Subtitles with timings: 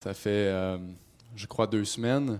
[0.00, 0.78] Ça fait, euh,
[1.34, 2.38] je crois, deux semaines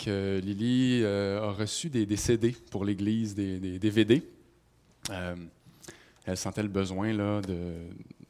[0.00, 4.20] que Lily euh, a reçu des, CD pour l'Église, des, DVD.
[5.10, 5.36] Euh,
[6.26, 7.40] elle sentait le besoin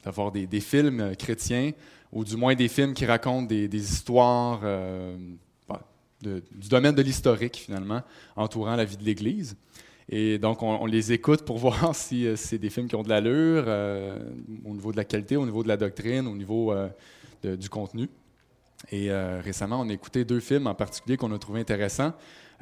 [0.04, 1.70] d'avoir des, films chrétiens,
[2.12, 4.60] ou du moins des films qui racontent des, histoires
[5.66, 5.88] bah,
[6.20, 8.02] du domaine de l'historique, finalement,
[8.36, 9.56] entourant la vie de l'Église.
[10.10, 13.64] Et donc, on, les écoute pour voir si c'est des films qui ont de l'allure,
[14.66, 16.74] au niveau de la qualité, au niveau de la doctrine, au niveau
[17.42, 18.10] du contenu.
[18.90, 22.12] Et euh, récemment, on a écouté deux films en particulier qu'on a trouvé intéressants.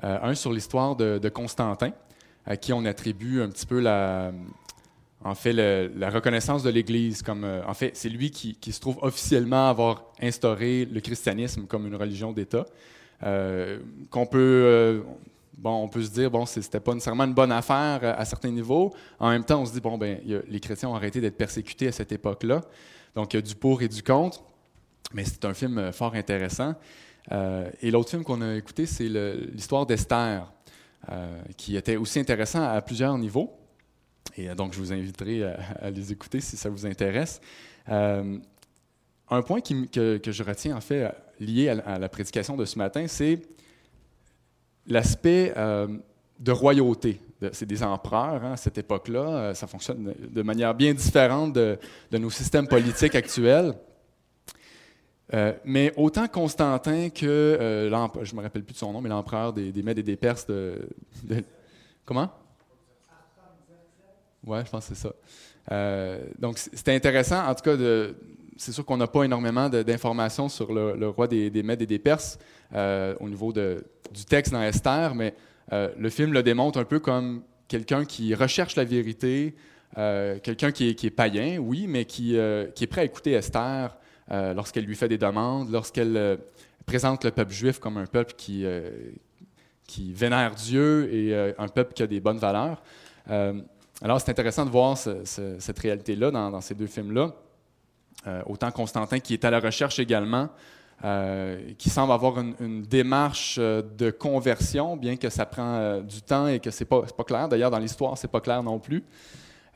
[0.05, 1.93] Euh, un sur l'histoire de, Constantin,
[2.45, 4.33] à qui on attribue un petit peu la,
[5.25, 7.23] en fait, la reconnaissance de l'Église.
[7.23, 11.87] Comme, euh, en fait, c'est lui qui, se trouve officiellement avoir instauré le christianisme comme
[11.87, 12.67] une religion d'État.
[13.23, 15.05] qu'on peut,
[15.57, 18.95] bon, on peut se dire, bon, c'était pas nécessairement une bonne affaire à, certains niveaux.
[19.19, 21.93] En même temps, on se dit, bon, ben, les chrétiens ont arrêté d'être persécutés à
[21.93, 22.63] cette époque-là.
[23.15, 24.43] Donc, il y a du pour et du contre.
[25.13, 26.75] Mais c'est un film euh, fort intéressant.
[27.33, 30.51] Euh, et l'autre film qu'on a écouté, c'est l'histoire d'Esther,
[31.11, 33.53] euh, qui était aussi intéressant à plusieurs niveaux.
[34.37, 35.45] Et donc, je vous inviterai
[35.81, 37.41] à, les écouter si ça vous intéresse.
[37.89, 43.43] un point que, je retiens, en fait, lié à, la prédication de ce matin, c'est
[44.87, 45.53] l'aspect
[46.39, 47.21] de royauté.
[47.53, 49.53] C'est des empereurs hein, à cette époque-là.
[49.55, 51.79] ça fonctionne de manière bien différente de
[52.13, 53.75] nos systèmes politiques actuels.
[55.35, 59.53] Euh, mais autant Constantin que euh, je me rappelle plus de son nom, mais l'empereur
[59.53, 60.89] des, des Mèdes et des Perses de,
[62.05, 62.31] comment?
[64.47, 65.13] Ouais, je pense que c'est ça.
[65.73, 67.77] Euh, donc c'était intéressant, en tout cas,
[68.57, 71.99] c'est sûr qu'on n'a pas énormément d'informations sur le, roi des, des, Mèdes et des
[71.99, 72.39] Perses
[72.73, 75.35] au niveau de, du texte dans Esther, mais
[75.73, 79.57] le film le démontre un peu comme quelqu'un qui recherche la vérité,
[79.97, 83.99] quelqu'un qui, est païen, oui, mais qui est prêt à écouter Esther.
[84.33, 86.37] Euh, lorsqu'elle lui fait des demandes, lorsqu'elle euh,
[86.85, 88.91] présente le peuple juif comme un peuple qui, euh,
[89.99, 92.83] vénère Dieu et un peuple qui a des bonnes valeurs.
[93.29, 97.33] alors, c'est intéressant de voir cette réalité-là dans, ces deux films-là.
[98.47, 100.49] autant Constantin qui est à la recherche également,
[101.79, 106.73] qui semble avoir une, démarche de conversion, bien que ça prend du temps et que
[106.73, 107.49] c'est pas, pas clair.
[107.49, 109.05] D'ailleurs, dans l'histoire, c'est pas clair non plus.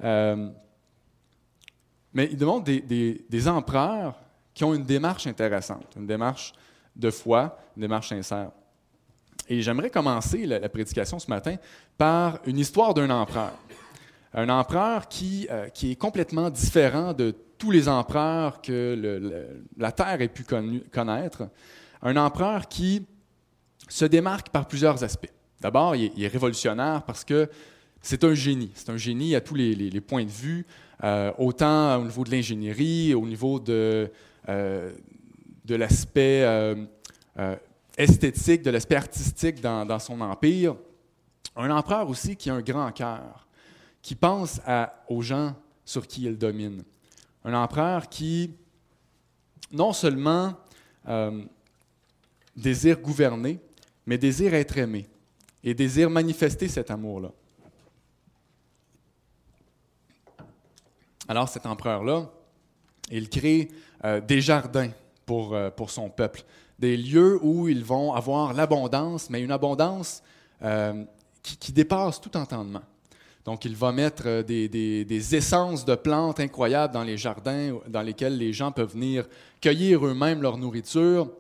[0.03, 0.51] mais
[2.15, 4.17] il demande des empereurs
[4.61, 6.53] qui ont une démarche intéressante, une démarche
[6.95, 8.51] de foi, une démarche sincère.
[9.49, 11.57] Et j'aimerais commencer la, prédication ce matin
[11.97, 13.53] par une histoire d'un empereur.
[14.35, 19.49] Un empereur qui, euh, qui est complètement différent de tous les empereurs que
[19.79, 21.49] la Terre ait pu connaître.
[22.03, 23.07] Un empereur qui
[23.89, 25.33] se démarque par plusieurs aspects.
[25.63, 27.49] D'abord, il, est révolutionnaire parce que
[28.03, 28.73] c'est un génie.
[28.75, 30.67] C'est un génie à tous les, points de vue,
[31.03, 34.11] euh, autant au niveau de l'ingénierie, au niveau de,
[34.47, 36.75] de l'aspect euh,
[37.39, 37.57] euh,
[37.97, 40.77] esthétique, de l'aspect artistique dans, son empire.
[41.57, 43.47] Un empereur aussi qui a un grand cœur,
[44.03, 44.61] qui pense
[45.09, 46.83] aux gens sur qui il domine.
[47.45, 48.55] Un empereur qui,
[49.73, 50.55] non seulement
[52.57, 53.59] désire gouverner,
[54.07, 55.09] mais désire être aimé
[55.63, 57.33] et désire manifester cet amour-là.
[61.29, 62.29] Alors cet empereur-là,
[63.11, 63.69] il crée
[64.05, 64.91] euh, des jardins
[65.27, 66.43] pour, euh, pour son peuple,
[66.79, 70.23] des lieux où ils vont avoir l'abondance, mais une abondance
[70.63, 71.05] euh,
[71.43, 72.83] qui, dépasse tout entendement.
[73.45, 78.37] Donc, il va mettre des, des, essences de plantes incroyables dans les jardins dans lesquels
[78.37, 79.27] les gens peuvent venir
[79.61, 81.31] cueillir eux-mêmes leur nourriture.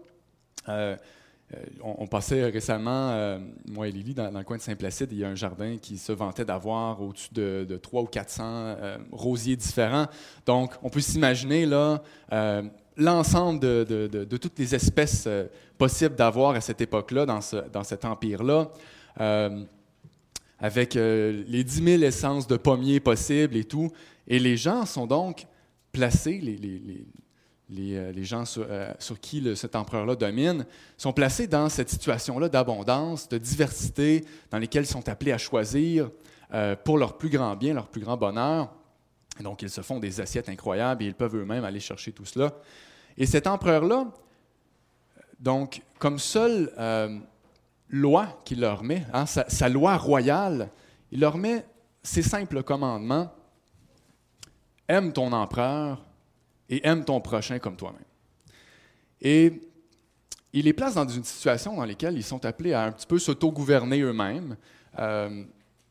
[1.54, 3.38] Euh, on, passait récemment, euh,
[3.68, 6.12] moi et Lily, dans, le coin de Saint-Placide, il y a un jardin qui se
[6.12, 10.06] vantait d'avoir au-dessus de, de 300 ou 400 euh, rosiers différents.
[10.46, 12.02] Donc, on peut s'imaginer là
[12.96, 15.26] l'ensemble de, toutes les espèces
[15.78, 17.40] possibles d'avoir à cette époque-là, dans,
[17.82, 18.70] cet empire-là,
[20.58, 23.90] avec les 10 000 essences de pommiers possibles et tout.
[24.28, 25.46] Et les gens sont donc
[25.92, 27.04] placés, les, euh,
[27.70, 33.38] les, gens euh, sur, qui cet empereur-là domine, sont placés dans cette situation-là d'abondance, de
[33.38, 36.10] diversité, dans lesquelles ils sont appelés à choisir
[36.52, 38.74] euh, pour leur plus grand bien, leur plus grand bonheur.
[39.40, 42.52] Donc, ils se font des assiettes incroyables et ils peuvent eux-mêmes aller chercher tout cela.
[43.16, 44.08] Et cet empereur-là,
[45.38, 46.72] donc, comme seule
[47.88, 50.70] loi qu'il leur met, hein, sa loi royale,
[51.10, 51.64] il leur met
[52.02, 53.32] ces simples commandements.
[54.88, 56.04] Aime ton empereur,
[56.70, 58.00] et aime ton prochain comme toi-même.
[59.20, 59.60] Et
[60.52, 63.18] il les place dans une situation dans laquelle ils sont appelés à un petit peu
[63.18, 64.56] s'auto-gouverner eux-mêmes.
[64.98, 65.44] Euh,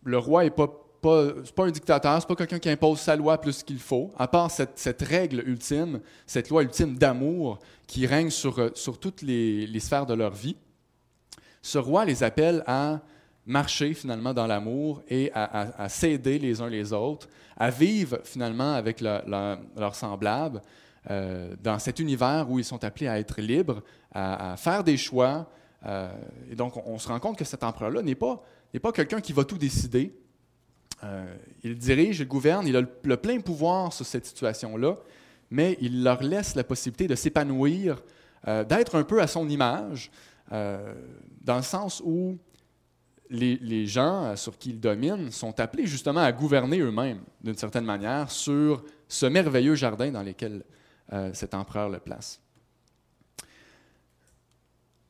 [0.04, 0.68] le roi n'est pas
[1.02, 4.28] pas, pas un dictateur, c'est pas quelqu'un qui impose sa loi plus qu'il faut, à
[4.28, 9.80] part cette, règle ultime, cette loi ultime d'amour qui règne sur, sur toutes les, les,
[9.80, 10.58] sphères de leur vie.
[11.62, 13.00] Ce roi les appelle à
[13.46, 17.28] marcher finalement dans l'amour et à, s'aider les uns les autres,
[17.58, 20.62] à vivre finalement avec leurs semblables
[21.10, 23.82] euh, dans cet univers où ils sont appelés à être libres,
[24.14, 25.50] à, faire des choix.
[25.86, 26.10] Euh,
[26.52, 28.44] et donc, on, se rend compte que cet empereur-là n'est pas,
[28.82, 30.14] pas quelqu'un qui va tout décider.
[31.04, 31.34] Euh,
[31.64, 34.98] il dirige, il gouverne, il a le, plein pouvoir sur cette situation-là,
[35.50, 38.04] mais il leur laisse la possibilité de s'épanouir,
[38.46, 40.12] d'être un peu à son image,
[40.50, 42.38] dans le sens où
[43.30, 47.86] les, gens euh, sur qui ils dominent sont appelés justement à gouverner eux-mêmes, d'une certaine
[47.86, 50.64] manière, sur ce merveilleux jardin dans lequel
[51.14, 52.40] euh, cet empereur le place.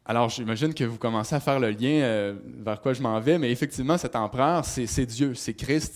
[0.06, 3.38] Alors, j'imagine que vous commencez à faire le lien euh, vers quoi je m'en vais,
[3.38, 5.94] mais effectivement, cet empereur, c'est Dieu, c'est Christ,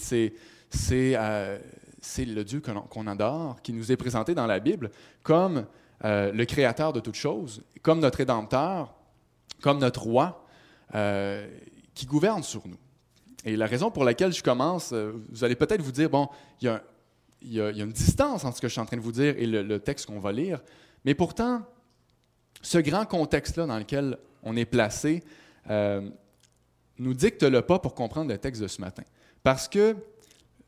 [0.70, 4.92] c'est le Dieu qu'on adore, qui nous est présenté dans la Bible
[5.24, 5.66] comme
[6.04, 8.94] le créateur de toutes choses, comme notre rédempteur,
[9.62, 10.46] comme notre roi
[11.94, 12.78] qui gouverne sur nous.
[13.46, 16.30] Et la raison pour laquelle je commence, euh, vous allez peut-être vous dire, bon,
[16.62, 16.80] il
[17.42, 19.46] y, a, une distance entre ce que je suis en train de vous dire et
[19.46, 20.62] le, texte qu'on va lire,
[21.04, 21.62] mais pourtant,
[22.62, 25.24] ce grand contexte-là dans lequel on est placé
[25.70, 26.10] euh,
[26.98, 29.04] nous dicte le pas pour comprendre le texte de ce matin.
[29.42, 29.96] Parce qu'il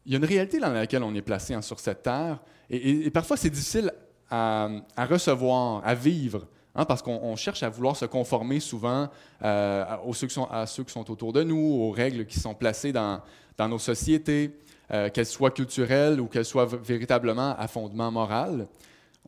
[0.06, 3.38] y a une réalité dans laquelle on est placé hein, sur cette terre, et, parfois
[3.38, 3.94] c'est difficile
[4.30, 6.48] à, recevoir, à vivre.
[6.78, 9.10] Hein, parce qu'on cherche à vouloir se conformer souvent
[9.44, 12.38] euh, aux ceux qui sont, à ceux qui sont autour de nous, aux règles qui
[12.38, 13.22] sont placées dans,
[13.58, 14.52] dans nos sociétés,
[14.92, 18.68] euh, qu'elles soient culturelles ou qu'elles soient véritablement à fondement moral.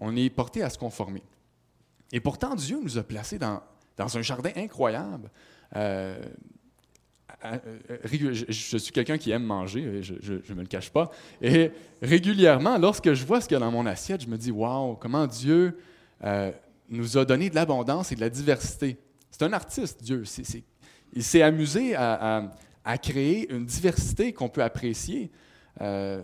[0.01, 1.23] On est porté à se conformer.
[2.11, 3.61] Et pourtant, Dieu nous a placés dans,
[3.95, 5.31] dans un jardin incroyable.
[5.77, 6.19] Euh,
[8.03, 11.11] je, suis quelqu'un qui aime manger, je ne me le cache pas.
[11.41, 11.71] Et
[12.01, 14.95] régulièrement, lorsque je vois ce qu'il y a dans mon assiette, je me dis, waouh,
[14.95, 15.77] comment Dieu
[16.89, 18.97] nous a donné de l'abondance et de la diversité.
[19.31, 20.23] C'est un artiste, Dieu.
[21.13, 22.51] il s'est amusé à,
[23.01, 25.29] créer une diversité qu'on peut apprécier.
[25.81, 26.23] Euh,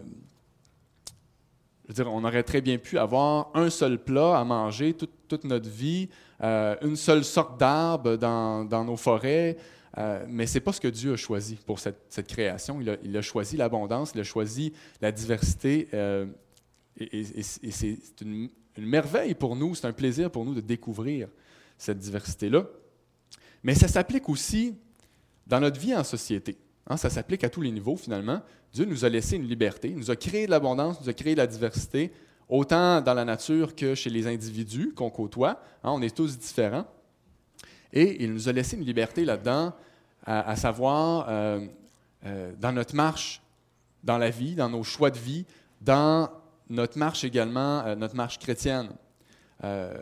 [1.83, 5.43] je veux dire, on aurait très bien pu avoir un seul plat à manger toute,
[5.43, 6.09] notre vie,
[6.41, 9.57] euh, une seule sorte d'arbre dans, nos forêts,
[9.97, 12.79] euh, mais ce n'est pas ce que Dieu a choisi pour cette, création.
[13.03, 15.89] Il a, choisi l'abondance, il a choisi la diversité,
[16.97, 21.27] et, et c'est une, une merveille pour nous, c'est un plaisir pour nous de découvrir
[21.77, 22.65] cette diversité-là.
[23.63, 24.75] Mais ça s'applique aussi
[25.47, 26.57] dans notre vie en société.
[26.87, 28.41] Hein, ça s'applique à tous les niveaux, finalement.
[28.73, 31.39] Dieu nous a laissé une liberté, nous a créé de l'abondance, nous a créé de
[31.39, 32.11] la diversité,
[32.49, 35.61] autant dans la nature que chez les individus qu'on côtoie.
[35.83, 36.85] Hein, on est tous différents.
[37.93, 39.73] Et il nous a laissé une liberté là-dedans,
[40.25, 41.59] à, savoir euh,
[42.25, 43.41] euh, dans notre marche
[44.03, 45.45] dans la vie, dans nos choix de vie,
[45.81, 46.29] dans
[46.69, 48.89] notre marche également, euh, notre marche chrétienne.
[49.63, 49.93] Euh,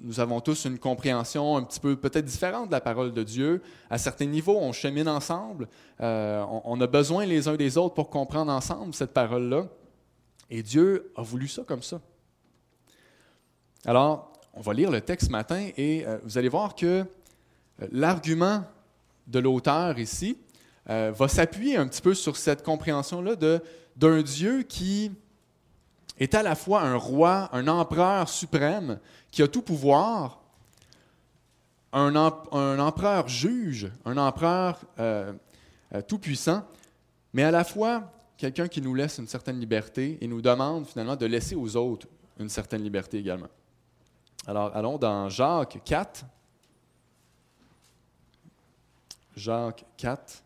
[0.00, 3.62] nous avons tous une compréhension un petit peu peut-être différente de la parole de Dieu.
[3.90, 5.68] À certains niveaux, on chemine ensemble.
[6.00, 9.66] Euh, on, a besoin les uns des autres pour comprendre ensemble cette parole-là.
[10.48, 12.00] Et Dieu a voulu ça comme ça.
[13.84, 17.04] Alors, on va lire le texte ce matin et vous allez voir que
[17.90, 18.62] l'argument
[19.26, 20.36] de l'auteur ici
[20.86, 23.34] va s'appuyer un petit peu sur cette compréhension-là
[23.96, 25.10] d'un Dieu qui
[26.22, 28.98] est à la fois un roi, un empereur suprême
[29.30, 30.40] qui a tout pouvoir,
[31.92, 35.32] un, empereur juge, un empereur euh,
[35.94, 36.64] euh, tout-puissant,
[37.32, 41.16] mais à la fois quelqu'un qui nous laisse une certaine liberté et nous demande finalement
[41.16, 42.06] de laisser aux autres
[42.38, 43.48] une certaine liberté également.
[44.46, 46.24] Alors allons dans Jacques 4.
[49.36, 50.42] Jacques 4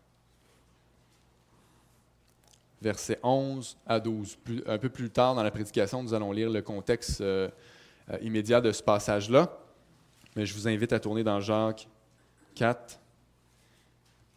[2.81, 4.37] versets 11 à 12.
[4.65, 7.49] un peu plus tard dans la prédication, nous allons lire le contexte euh,
[8.11, 9.57] euh, immédiat de ce passage-là.
[10.35, 11.87] Mais je vous invite à tourner dans Jacques
[12.55, 12.99] 4,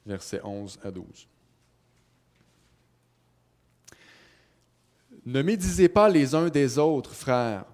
[0.06, 1.04] versets 11 à 12.
[5.26, 7.64] Ne médisez pas les uns des autres, frères.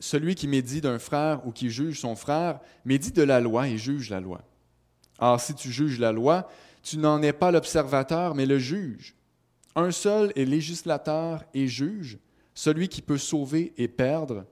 [0.00, 3.78] Celui qui médit d'un frère ou qui juge son frère, médit de la loi et
[3.78, 4.40] juge la loi.
[5.18, 6.48] Or, si tu juges la loi,
[6.82, 9.14] tu n'en es pas l'observateur, mais le juge.
[9.76, 12.18] Un seul est législateur et juge,
[12.54, 14.44] celui qui peut sauver et perdre.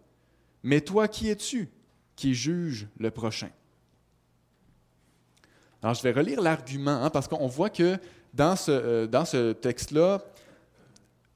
[0.63, 1.69] Mais toi, qui es-tu
[2.17, 3.51] qui juge le prochain?
[5.83, 7.99] Alors, je vais relire l'argument, hein, parce qu'on voit que
[8.35, 10.21] dans ce, euh, ce texte-là,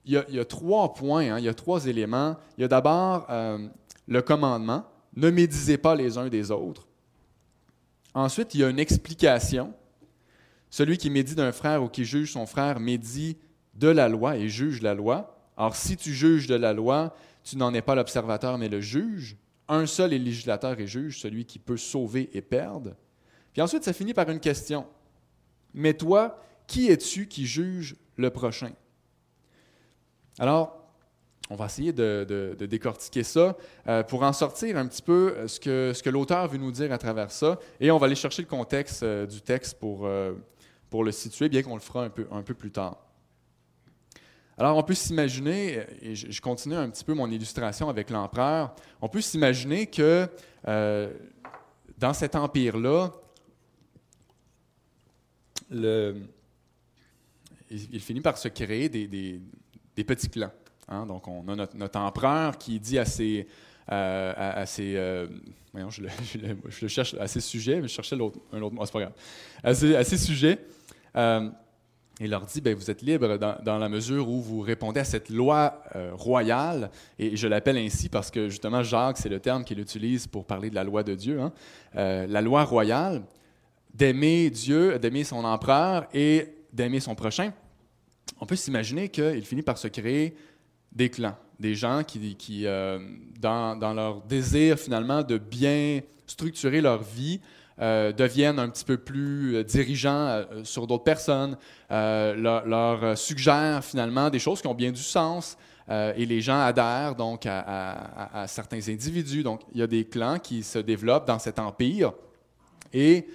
[0.05, 2.37] il, y, a, trois points, hein, il y a trois éléments.
[2.59, 3.69] Il y a d'abord euh,
[4.09, 4.85] le commandement,
[5.15, 6.89] ne médisez pas les uns des autres.
[8.15, 9.73] Ensuite, il y a une explication.
[10.71, 13.37] Celui qui médit d'un frère ou qui juge son frère médit
[13.75, 15.37] de la loi et juge la loi.
[15.57, 17.15] Or, si tu juges de la loi,
[17.45, 19.37] tu n'en es pas l'observateur, mais le juge.
[19.69, 22.95] Un seul est législateur et juge, celui qui peut sauver et perdre.
[23.53, 24.87] Puis ensuite, ça finit par une question.
[25.75, 28.73] Mais toi, qui es-tu qui juge le prochain?
[30.39, 30.79] Alors,
[31.51, 35.61] on va essayer de, décortiquer ça euh, pour en sortir un petit peu euh, ce
[36.03, 37.59] que, l'auteur veut nous dire à travers ça.
[37.79, 41.75] Et on va aller chercher le contexte euh, du texte pour, le situer, bien qu'on
[41.75, 43.12] le fera un peu plus tard.
[44.59, 49.09] Alors, on peut s'imaginer, et je continue un petit peu mon illustration avec l'empereur, on
[49.09, 50.29] peut s'imaginer que
[51.99, 53.13] dans cet empire-là,
[57.71, 59.41] il, finit par se créer des,
[60.05, 60.53] petits clans.
[60.89, 61.07] Hein.
[61.07, 63.47] Donc, on a notre, empereur qui dit à ses.
[63.91, 65.27] Euh, à, euh,
[65.89, 66.03] je,
[66.83, 68.39] le, cherche à ses sujets, mais je cherchais un autre
[68.75, 69.13] mot, c'est pas grave.
[69.65, 70.59] À ses, sujets,
[71.17, 71.51] euh,
[72.23, 75.29] il leur dit ben, Vous êtes libre dans, la mesure où vous répondez à cette
[75.29, 80.27] loi royale, et je l'appelle ainsi parce que justement, Jacques, c'est le terme qu'il utilise
[80.27, 81.41] pour parler de la loi de Dieu.
[81.41, 81.53] Hein.
[81.95, 83.23] la loi royale,
[83.95, 87.53] d'aimer Dieu, d'aimer son empereur et d'aimer son prochain
[88.43, 90.35] on peut s'imaginer qu'il finit par se créer
[90.91, 92.99] des clans, des gens qui, qui euh,
[93.39, 97.41] dans, leur désir finalement de bien structurer leur vie,
[97.83, 101.59] euh, deviennent un petit peu plus euh, dirigeants sur d'autres personnes,
[101.91, 105.59] leur, suggèrent finalement des choses qui ont bien du sens,
[105.91, 109.43] et les gens adhèrent donc à, certains individus.
[109.43, 112.13] Donc il y a des clans qui se développent dans cet empire,
[112.95, 113.27] et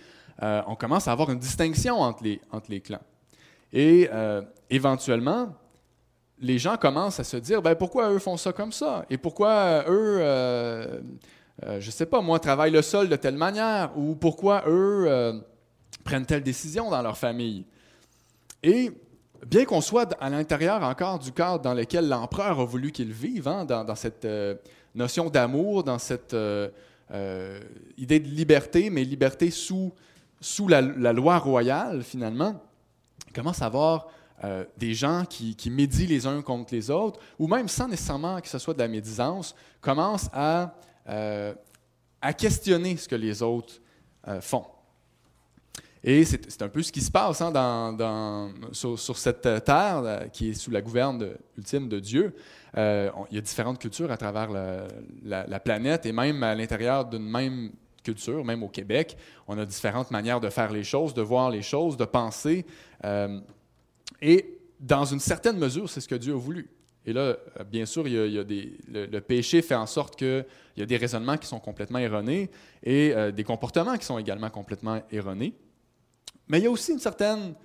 [0.42, 3.04] on commence à avoir une distinction entre les, entre les clans.
[3.72, 4.10] Et
[4.72, 5.54] éventuellement,
[6.40, 9.06] les gens commencent à se dire ben, pourquoi eux font ça comme ça?
[9.10, 11.02] Et pourquoi euh, eux, euh,
[11.66, 15.42] euh, je ne sais pas, moi, travaillent le sol de telle manière Ou pourquoi eux
[16.04, 17.66] prennent telle décision dans leur famille.
[18.64, 18.92] Et
[19.46, 23.48] bien qu'on soit à l'intérieur encore du cadre dans lequel l'empereur a voulu qu'ils vivent,
[23.48, 24.28] hein, dans, cette
[24.96, 26.36] notion d'amour, dans cette
[27.98, 29.92] idée de liberté, mais liberté sous,
[30.40, 32.62] sous la, loi royale, finalement,
[33.28, 34.08] il commence à avoir
[34.44, 38.48] euh, des gens qui, médient les uns contre les autres, ou même sans nécessairement que
[38.48, 40.76] ce soit de la médisance, commencent à,
[41.10, 41.54] euh,
[42.22, 43.76] à questionner ce que les autres
[44.28, 44.66] euh, font.
[46.04, 50.54] Et c'est un peu ce qui se passe hein, dans, sur, cette terre qui est
[50.54, 52.34] sous la gouverne ultime de Dieu.
[52.76, 54.50] il y a différentes cultures à travers
[55.26, 57.72] la, planète et même à l'intérieur d'une même
[58.04, 61.64] culture, même au Québec, on a différentes manières de faire les choses, de voir les
[61.64, 62.66] choses, de penser.
[64.22, 66.70] Et dans une certaine mesure, c'est ce que Dieu a voulu.
[67.08, 70.46] Et là, euh, bien sûr, il y a, le, péché fait en sorte qu'il
[70.76, 72.52] y a des raisonnements qui sont complètement erronés
[72.84, 75.56] et euh, des comportements qui sont également complètement erronés.
[76.50, 77.56] Mais il y a aussi une certaine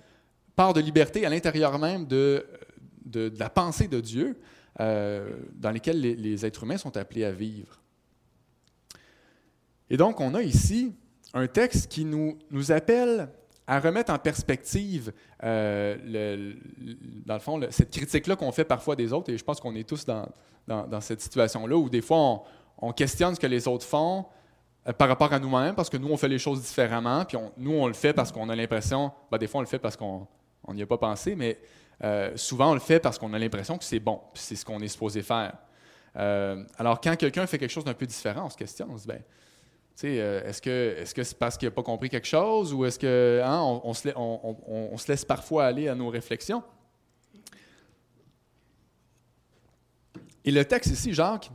[0.55, 2.45] part de liberté à l'intérieur même de,
[3.13, 4.39] la pensée de Dieu
[4.79, 7.81] euh, dans lesquelles les, êtres humains sont appelés à vivre.
[9.89, 10.93] Et donc, on a ici
[11.33, 13.27] un texte qui nous appelle
[13.67, 16.53] à remettre en perspective, euh,
[17.25, 19.87] dans le fond, cette critique-là qu'on fait parfois des autres, et je pense qu'on est
[19.87, 20.27] tous dans,
[20.67, 22.43] dans, cette situation-là où des fois
[22.77, 24.25] on, questionne ce que les autres font
[24.87, 27.71] euh, par rapport à nous-mêmes, parce que nous, on fait les choses différemment, puis nous,
[27.71, 30.27] on le fait parce qu'on a l'impression, ben, des fois, on le fait parce qu'on
[30.73, 31.57] n'y a pas pensé, mais
[32.03, 34.65] euh, souvent, on le fait parce qu'on a l'impression que c'est bon, puis c'est ce
[34.65, 35.53] qu'on est supposé faire.
[36.15, 39.07] alors, quand quelqu'un fait quelque chose d'un peu différent, on se questionne, on se dit,
[39.07, 39.21] ben,
[40.03, 42.99] euh, est-ce que est-ce que c'est parce qu'il n'a pas compris quelque chose ou est-ce
[42.99, 46.63] que hein, se laisse parfois aller à nos réflexions?
[50.45, 51.49] Et le texte ici, Jacques,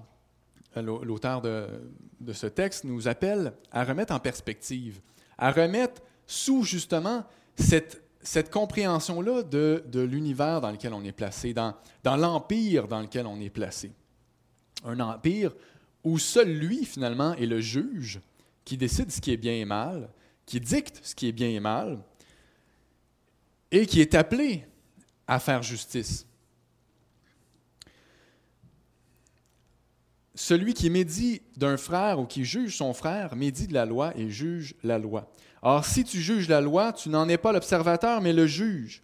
[0.76, 5.00] euh, l'auteur de, ce texte, nous appelle à remettre en perspective,
[5.36, 12.88] à remettre sous justement cette, compréhension-là de, l'univers dans lequel on est placé, dans l'empire
[12.88, 13.92] dans lequel on est placé.
[14.84, 15.52] Un empire
[16.08, 18.20] où seul lui, finalement, est le juge
[18.64, 20.08] qui décide ce qui est bien et mal,
[20.46, 22.02] qui dicte ce qui est bien et mal,
[23.70, 24.64] et qui est appelé
[25.26, 26.26] à faire justice.
[30.34, 34.30] Celui qui médit d'un frère ou qui juge son frère médit de la loi et
[34.30, 35.30] juge la loi.
[35.60, 39.02] Or, si tu juges la loi, tu n'en es pas l'observateur, mais le juge.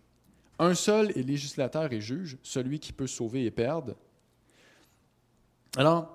[0.58, 3.94] Un seul est législateur et juge, celui qui peut sauver et perdre.
[5.76, 6.14] Alors,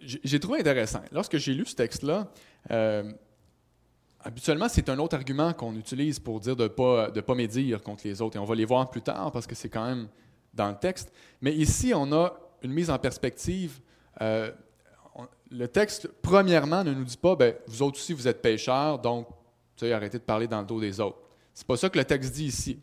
[0.00, 1.02] j'ai trouvé intéressant.
[1.12, 2.28] Lorsque j'ai lu ce texte-là,
[2.70, 3.12] euh,
[4.20, 7.82] habituellement, c'est un autre argument qu'on utilise pour dire de ne pas, de pas médire
[7.82, 8.36] contre les autres.
[8.36, 10.08] Et on va les voir plus tard parce que c'est quand même
[10.54, 11.12] dans le texte.
[11.40, 13.80] Mais ici, on a une mise en perspective.
[14.20, 14.50] Euh,
[15.50, 19.28] le texte, premièrement, ne nous dit pas, ben, vous autres aussi, vous êtes pécheurs, donc
[19.82, 21.18] arrêtez de parler dans le dos des autres.
[21.54, 22.80] C'est pas ça que le texte dit ici.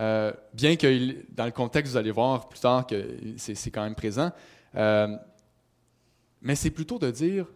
[0.00, 3.94] euh, bien que dans le contexte, vous allez voir plus tard que c'est quand même
[3.94, 4.32] présent.
[6.44, 7.46] Euh, mais c'est plutôt de dire,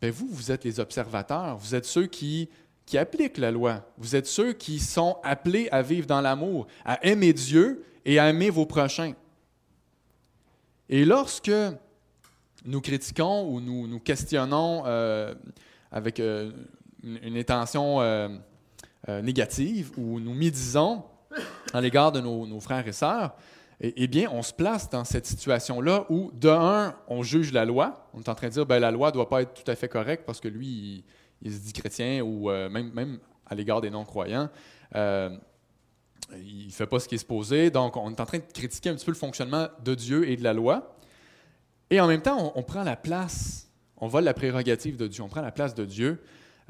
[0.00, 2.48] ben vous, vous êtes les observateurs, vous êtes ceux qui,
[2.94, 7.32] appliquent la loi, vous êtes ceux qui sont appelés à vivre dans l'amour, à aimer
[7.32, 9.12] Dieu et à aimer vos prochains.
[10.88, 11.52] Et lorsque
[12.64, 15.32] nous critiquons ou nous, questionnons euh,
[15.92, 16.52] avec une,
[17.22, 18.00] une, intention
[19.06, 21.04] négative ou nous médisons,
[21.72, 23.36] à l'égard de nos, frères et sœurs,
[23.80, 27.64] eh, eh, bien, on se place dans cette situation-là où, de un, on juge la
[27.64, 28.08] loi.
[28.12, 29.74] On est en train de dire, ben, la loi ne doit pas être tout à
[29.74, 31.04] fait correcte parce que lui,
[31.40, 34.50] il, se dit chrétien ou euh, même, à l'égard des non-croyants.
[34.94, 35.30] Euh,
[36.36, 37.70] il ne fait pas ce qui est supposé.
[37.70, 40.36] Donc, on est en train de critiquer un petit peu le fonctionnement de Dieu et
[40.36, 40.96] de la loi.
[41.88, 45.28] Et en même temps, on, prend la place, on vole la prérogative de Dieu, on
[45.28, 46.22] prend la place de Dieu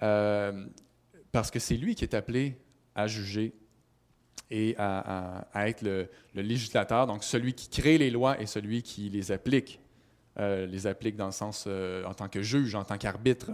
[0.03, 0.65] euh,
[1.31, 2.57] parce que c'est lui qui est appelé
[2.95, 3.53] à juger
[4.51, 9.31] et à, être le, législateur, donc celui qui crée les lois et celui qui les
[9.31, 9.81] applique,
[10.39, 13.53] euh, les applique dans le sens euh, en tant que juge, en tant qu'arbitre.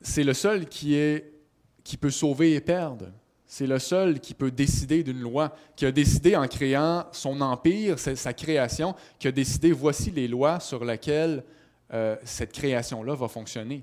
[0.00, 1.32] C'est le seul qui, est,
[1.82, 3.06] qui peut sauver et perdre.
[3.46, 7.98] C'est le seul qui peut décider d'une loi, qui a décidé en créant son empire,
[7.98, 11.44] sa création, qui a décidé voici les lois sur lesquelles
[11.92, 13.82] euh, cette création-là va fonctionner.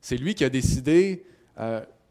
[0.00, 1.24] C'est lui qui a décidé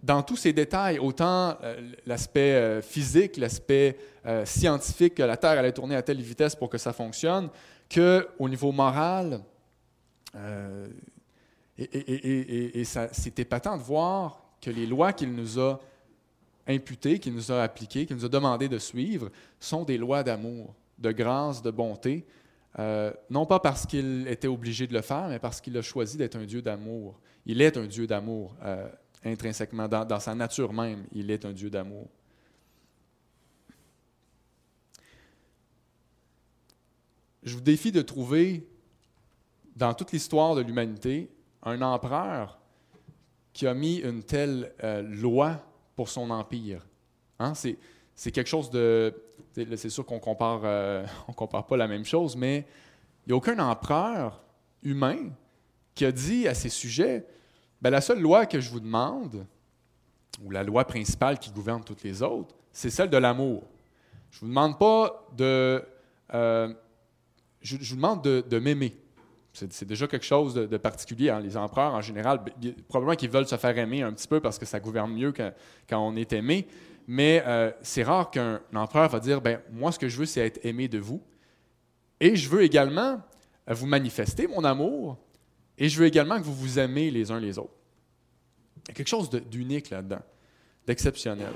[0.04, 5.52] dans tous ces détails, autant euh, l'aspect euh, physique, l'aspect euh, scientifique, que la Terre
[5.52, 7.50] allait tourner à telle vitesse pour que ça fonctionne,
[7.94, 9.42] qu'au niveau moral,
[11.78, 15.82] et, et, c'était épatant de voir que les lois qu'il nous a
[16.68, 19.30] imputées, qu'il nous a appliquées, qu'il nous a demandé de suivre,
[19.60, 22.26] sont des lois d'amour, de grâce, de bonté,
[23.30, 26.38] non pas parce qu'il était obligé de le faire, mais parce qu'il a choisi d'être
[26.38, 27.20] un Dieu d'amour.
[27.46, 28.56] Il est un Dieu d'amour
[29.24, 32.08] intrinsèquement, dans, sa nature même, il est un Dieu d'amour.
[37.44, 38.68] Je vous défie de trouver
[39.76, 41.32] dans toute l'histoire de l'humanité
[41.64, 42.60] un empereur
[43.54, 45.60] qui a mis une telle euh, loi
[45.96, 46.86] pour son empire.
[47.40, 47.54] Hein?
[47.56, 49.14] C'est quelque chose de...
[49.54, 52.66] C'est sûr qu'on compare, euh, on compare pas la même chose, mais
[53.26, 54.42] il n'y a aucun empereur
[54.84, 55.30] humain
[55.94, 57.26] qui a dit à ses sujets,
[57.82, 59.46] ben, la seule loi que je vous demande,
[60.44, 63.64] ou la loi principale qui gouverne toutes les autres, c'est celle de l'amour.
[64.30, 65.84] Je ne vous demande pas de...
[66.34, 66.74] Euh,
[67.62, 68.96] je, vous demande de, m'aimer.
[69.54, 71.30] C'est déjà quelque chose de, particulier.
[71.30, 71.42] Hein.
[71.42, 74.58] Les empereurs, en général, ben, probablement qu'ils veulent se faire aimer un petit peu parce
[74.58, 75.52] que ça gouverne mieux quand,
[76.00, 76.68] on est aimé.
[77.08, 80.46] Mais euh, c'est rare qu'un empereur va dire, ben moi, ce que je veux, c'est
[80.46, 81.22] être aimé de vous.
[82.20, 83.20] Et je veux également
[83.68, 85.18] vous manifester mon amour
[85.82, 87.74] et je veux également que vous vous aimez les uns les autres.
[88.86, 90.22] Il y a quelque chose d'unique là-dedans,
[90.86, 91.54] d'exceptionnel.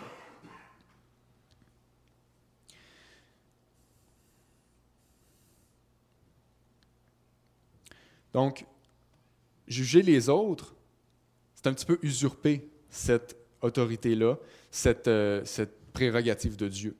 [8.34, 8.66] Donc,
[9.68, 10.74] juger les autres,
[11.54, 14.38] c'est un petit peu usurper cette autorité-là,
[14.72, 15.46] cette, euh,
[15.94, 16.98] prérogative de Dieu.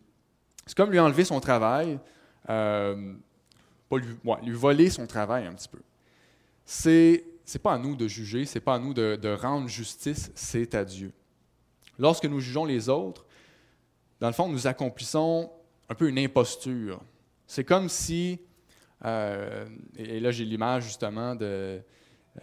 [0.68, 2.00] C'est comme lui enlever son travail,
[2.50, 3.16] euh,
[3.90, 5.80] pas lui, lui voler son travail un petit peu
[6.66, 7.24] c'est
[7.54, 10.84] n'est pas à nous de juger, c'est pas à nous de, rendre justice, c'est à
[10.84, 11.12] Dieu.
[12.00, 13.26] Lorsque nous jugeons les autres,
[14.20, 15.52] dans le fond, nous accomplissons
[15.88, 17.00] un peu une imposture.
[17.46, 18.40] C'est comme si,
[19.06, 21.80] euh, et, là j'ai l'image justement de,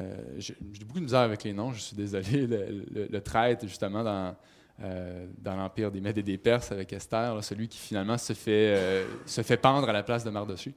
[0.00, 0.54] euh, j'ai
[0.84, 4.36] beaucoup de misère avec les noms, je suis désolé, le, traître justement dans,
[4.80, 9.42] euh, l'Empire des Mèdes et des Perses avec Esther, celui qui finalement se fait, se
[9.42, 10.74] fait pendre à la place de Mardochée.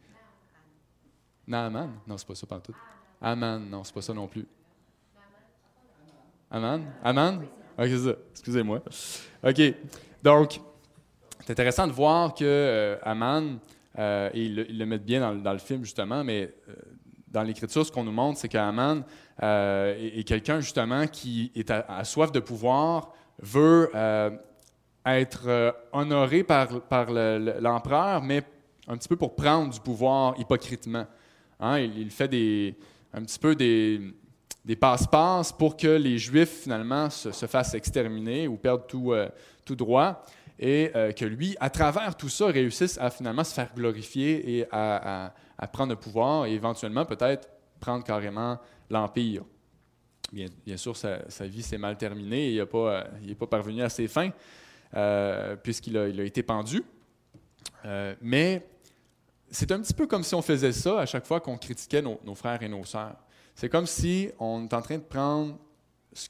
[1.47, 1.91] Naaman?
[2.08, 2.75] Non, c'est pas ça tout.
[3.28, 4.46] Aman, non, c'est pas ça non plus.
[6.52, 6.84] Aman?
[7.04, 7.42] Aman?
[7.76, 8.16] Ok, c'est ça.
[8.34, 8.84] Excusez-moi.
[9.44, 9.62] OK.
[10.22, 10.62] Donc,
[11.40, 13.58] c'est intéressant de voir que euh, Aman,
[13.98, 16.74] euh, et ils, le mettent bien dans, le film justement, mais euh,
[17.28, 19.04] dans l'Écriture, ce qu'on nous montre, c'est qu'Aman
[19.42, 23.90] est, quelqu'un justement qui est à, soif de pouvoir, veut
[25.04, 28.44] être honoré par, par l'empereur, mais
[28.88, 31.08] un petit peu pour prendre du pouvoir hypocritement.
[31.60, 32.76] Hein, il, fait des,
[33.15, 34.01] un petit peu des,
[34.65, 39.30] des passe-passe pour que les Juifs, finalement, se, fassent exterminer ou perdent tout, euh,
[39.63, 40.25] tout droit,
[40.60, 44.67] et euh, que lui, à travers tout ça, réussisse à finalement se faire glorifier et
[44.71, 47.49] à, à, prendre le pouvoir et éventuellement peut-être
[47.80, 49.43] prendre carrément l'Empire.
[50.32, 53.82] Bien, bien, sûr, sa, vie s'est mal terminée et il n'est pas, il pas parvenu
[53.82, 54.32] à ses fins,
[54.95, 56.84] euh, puisqu'il a, il a été pendu.
[58.21, 58.65] mais
[59.56, 62.36] c'est un petit peu comme si on faisait ça à chaque fois qu'on critiquait nos,
[62.36, 63.15] frères et nos sœurs.
[63.56, 65.58] C'est comme si on est en train de prendre
[66.12, 66.28] ce,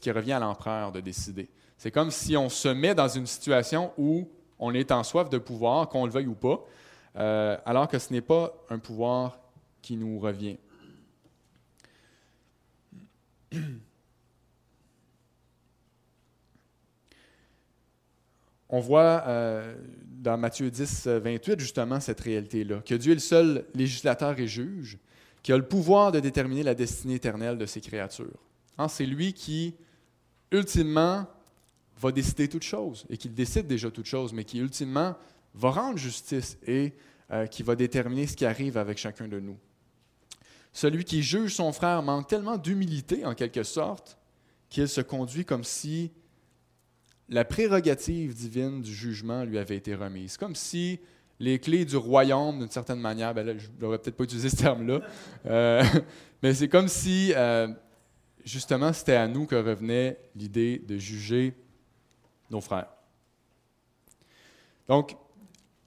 [0.00, 1.50] qui revient à l'empereur de décider.
[1.76, 4.28] C'est comme si on se met dans une situation où
[4.60, 6.64] on est en soif de pouvoir, qu'on le veuille ou pas,
[7.16, 9.40] euh, alors que ce n'est pas un pouvoir
[9.82, 10.58] qui nous revient.
[18.72, 23.66] On voit euh, dans Matthieu 10, 28 justement cette réalité-là, que Dieu est le seul
[23.74, 24.96] législateur et juge,
[25.42, 28.38] qui a le pouvoir de déterminer la destinée éternelle de ses créatures.
[28.78, 29.74] Hein, c'est lui qui,
[30.52, 31.26] ultimement,
[31.98, 35.16] va décider toute chose, et qui décide déjà toute chose, mais qui, ultimement,
[35.54, 36.92] va rendre justice et
[37.32, 39.58] euh, qui va déterminer ce qui arrive avec chacun de nous.
[40.72, 44.16] Celui qui juge son frère manque tellement d'humilité, en quelque sorte,
[44.68, 46.12] qu'il se conduit comme si
[47.30, 50.36] la prérogative divine du jugement lui avait été remise.
[50.36, 51.00] Comme si
[51.38, 55.00] les clés du royaume, d'une certaine manière, ben je n'aurais peut-être pas utilisé ce terme-là,
[55.46, 55.82] euh,
[56.42, 57.68] mais c'est comme si, euh,
[58.44, 61.54] justement, c'était à nous que revenait l'idée de juger
[62.50, 62.88] nos frères.
[64.88, 65.16] Donc,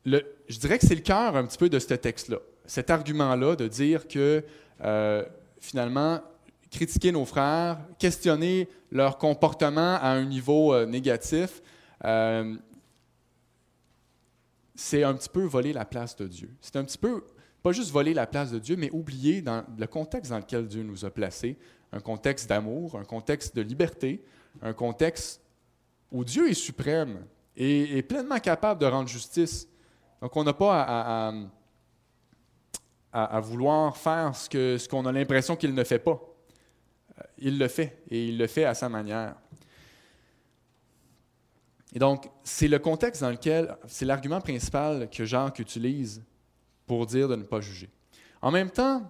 [0.05, 2.37] je dirais que c'est le cœur un petit peu de ce texte-là.
[2.65, 4.43] Cet argument-là de dire que,
[4.81, 5.25] euh,
[5.59, 6.21] finalement,
[6.73, 11.61] critiquer nos frères, questionner leur comportement à un niveau négatif,
[14.75, 16.49] c'est un petit peu voler la place de Dieu.
[16.59, 17.23] C'est un petit peu,
[17.61, 19.43] pas juste voler la place de Dieu, mais oublier
[19.77, 21.57] le contexte dans lequel Dieu nous a placés,
[21.91, 24.23] un contexte d'amour, un contexte de liberté,
[24.61, 25.41] un contexte
[26.11, 29.67] où Dieu est suprême et est pleinement capable de rendre justice.
[30.21, 31.31] Donc on n'a pas
[33.11, 36.19] à, vouloir faire ce qu'on a l'impression qu'il ne fait pas.
[37.37, 39.35] Il le fait, et il le fait à sa manière.
[41.93, 46.23] Et donc, c'est le contexte dans lequel, c'est l'argument principal que Jacques utilise
[46.87, 47.89] pour dire de ne pas juger.
[48.41, 49.09] En même temps,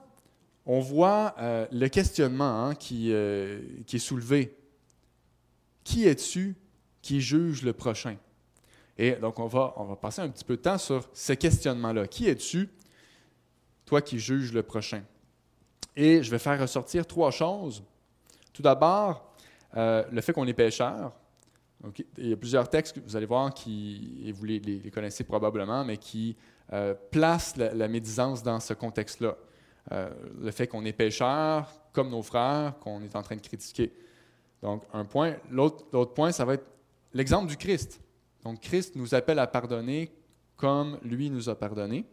[0.65, 4.57] on voit euh, le questionnement hein, qui, euh, qui, est soulevé.
[5.83, 6.55] Qui es-tu
[7.01, 8.17] qui juge le prochain?
[8.97, 12.07] Et donc, on va, on va passer un petit peu de temps sur ce questionnement-là.
[12.07, 12.69] Qui es-tu,
[13.85, 15.03] toi qui juges le prochain?
[15.95, 17.83] Et je vais faire ressortir trois choses.
[18.53, 19.33] Tout d'abord,
[19.75, 21.11] euh, le fait qu'on est pécheur,
[22.17, 25.83] il y a plusieurs textes que vous allez voir qui, et vous les, connaissez probablement,
[25.83, 26.37] mais qui
[26.71, 29.35] euh, placent la, médisance dans ce contexte-là.
[29.91, 33.91] Euh, le fait qu'on est pécheur, comme nos frères, qu'on est en train de critiquer.
[34.61, 35.35] Donc, un point.
[35.49, 36.65] L'autre point, ça va être
[37.11, 37.99] l'exemple du Christ.
[38.45, 40.13] Donc, Christ nous appelle à pardonner
[40.55, 42.05] comme lui nous a pardonné.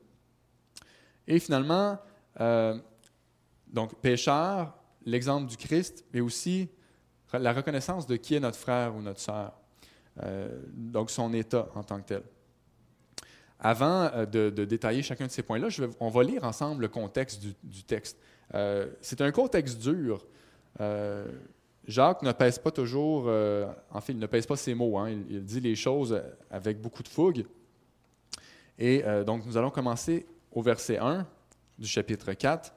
[1.29, 1.99] Et finalement,
[3.69, 6.69] donc, pécheur, l'exemple du Christ, mais aussi
[7.33, 9.53] la reconnaissance de qui est notre frère ou notre sœur.
[10.23, 12.23] Euh, donc son état en tant que tel.
[13.59, 15.69] Avant euh, de, détailler chacun de ces points-là,
[16.01, 18.19] on va lire ensemble le contexte du, texte.
[18.55, 20.27] Euh, c'est un contexte dur.
[21.87, 24.99] Jacques ne pèse pas toujours, en fait, il ne pèse pas ses mots.
[24.99, 25.11] Hein.
[25.29, 27.45] il, dit les choses avec beaucoup de fougue.
[28.79, 31.27] Et donc, nous allons commencer au verset 1
[31.79, 32.73] du chapitre 4.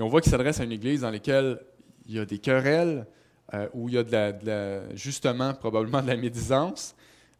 [0.00, 1.60] Et on voit qu'il s'adresse à une église dans laquelle
[2.06, 3.06] il y a des querelles,
[3.52, 6.96] euh, où il y a justement probablement de la médisance,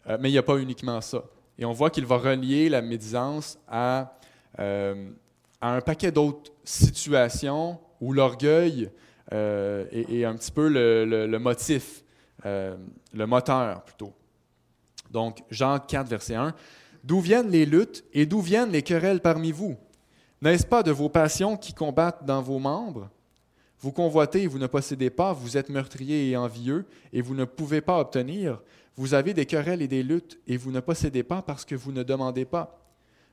[0.07, 1.25] euh, mais il n'y a pas uniquement ça.
[1.59, 4.14] Et on voit qu'il va relier la médisance à,
[4.59, 5.09] euh,
[5.62, 8.90] un paquet d'autres situations où l'orgueil
[9.33, 12.05] est, un petit peu le motif,
[12.44, 14.12] le moteur plutôt.
[15.11, 16.55] Donc, Jean 4, verset 1.
[17.05, 19.79] D'où viennent les luttes et d'où viennent les querelles parmi vous?
[20.42, 23.11] N'est-ce pas de vos passions qui combattent dans vos membres?
[23.81, 27.44] Vous convoitez et vous ne possédez pas, vous êtes meurtrier et envieux et vous ne
[27.44, 28.61] pouvez pas obtenir.
[28.96, 31.92] Vous avez des querelles et des luttes et vous ne possédez pas parce que vous
[31.92, 32.79] ne demandez pas.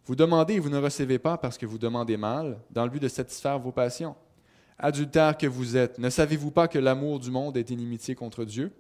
[0.06, 3.02] Vous demandez et vous ne recevez pas parce que vous demandez mal, dans le but
[3.02, 4.16] de satisfaire vos passions.
[4.78, 8.72] Adultère que vous êtes, ne savez-vous pas que l'amour du monde est inimitié contre Dieu?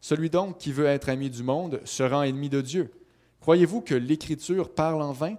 [0.00, 2.90] Celui donc qui veut être ami du monde se rend ennemi de Dieu.
[3.40, 5.36] Croyez-vous que l'Écriture parle en vain?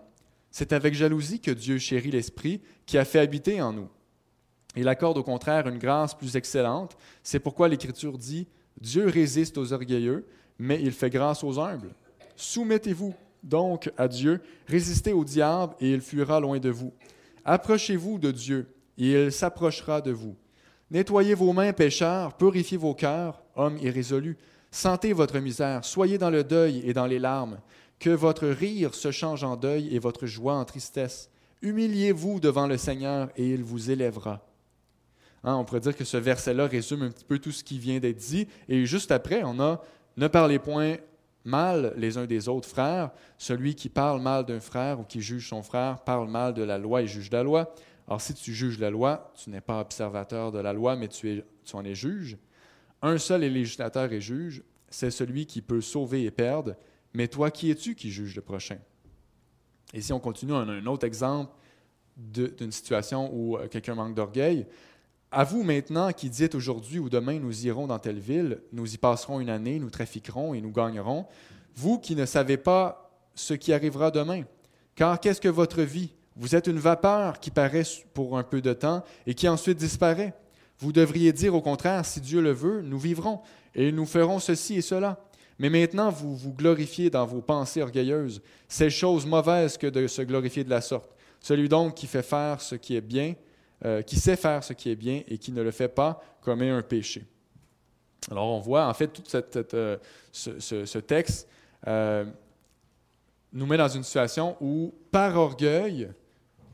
[0.51, 3.89] C'est avec jalousie que Dieu chérit l'Esprit qui a fait habiter en nous.
[4.75, 6.97] Il accorde au contraire une grâce plus excellente.
[7.23, 8.47] C'est pourquoi l'Écriture dit,
[8.79, 10.27] Dieu résiste aux orgueilleux,
[10.59, 11.93] mais il fait grâce aux humbles.
[12.35, 16.93] Soumettez-vous donc à Dieu, résistez au diable, et il fuira loin de vous.
[17.43, 20.35] Approchez-vous de Dieu, et il s'approchera de vous.
[20.91, 24.37] Nettoyez vos mains, pécheurs, purifiez vos cœurs, hommes irrésolus.
[24.69, 27.59] Sentez votre misère, soyez dans le deuil et dans les larmes.
[28.01, 31.29] Que votre rire se change en deuil et votre joie en tristesse.
[31.61, 34.43] Humiliez-vous devant le Seigneur, et il vous élèvera.
[35.43, 37.99] Hein, on pourrait dire que ce verset-là résume un petit peu tout ce qui vient
[37.99, 38.47] d'être dit.
[38.67, 39.83] Et juste après, on a
[40.17, 40.95] ne parlez point
[41.45, 43.11] mal les uns des autres frères.
[43.37, 46.79] Celui qui parle mal d'un frère ou qui juge son frère parle mal de la
[46.79, 47.71] loi et juge la loi.
[48.07, 51.43] Alors si tu juges la loi, tu n'es pas observateur de la loi, mais tu,
[51.63, 52.39] tu en es juge.
[53.03, 56.75] Un seul est législateur et juge, c'est celui qui peut sauver et perdre.
[57.13, 58.77] Mais toi, qui es-tu qui juge le prochain?
[59.93, 61.51] Et si on continue, on a un autre exemple
[62.17, 64.65] d'une situation où euh, quelqu'un manque d'orgueil.
[65.31, 68.97] À vous maintenant qui dites aujourd'hui ou demain nous irons dans telle ville, nous y
[68.97, 71.25] passerons une année, nous trafiquerons et nous gagnerons,
[71.75, 74.43] vous qui ne savez pas ce qui arrivera demain.
[74.95, 76.13] Car qu'est-ce que votre vie?
[76.35, 80.33] Vous êtes une vapeur qui paraît pour un peu de temps et qui ensuite disparaît.
[80.79, 83.41] Vous devriez dire au contraire, si Dieu le veut, nous vivrons
[83.73, 85.23] et nous ferons ceci et cela.
[85.61, 88.41] Mais maintenant, vous vous glorifiez dans vos pensées orgueilleuses.
[88.67, 91.11] C'est chose mauvaise que de se glorifier de la sorte.
[91.39, 93.35] Celui donc qui fait faire ce qui est bien,
[93.85, 96.71] euh, qui sait faire ce qui est bien et qui ne le fait pas commet
[96.71, 97.27] un péché.
[98.31, 99.21] Alors on voit en fait tout
[99.75, 99.97] euh,
[100.31, 101.47] ce, texte
[101.85, 102.25] euh,
[103.53, 106.09] nous met dans une situation où par orgueil,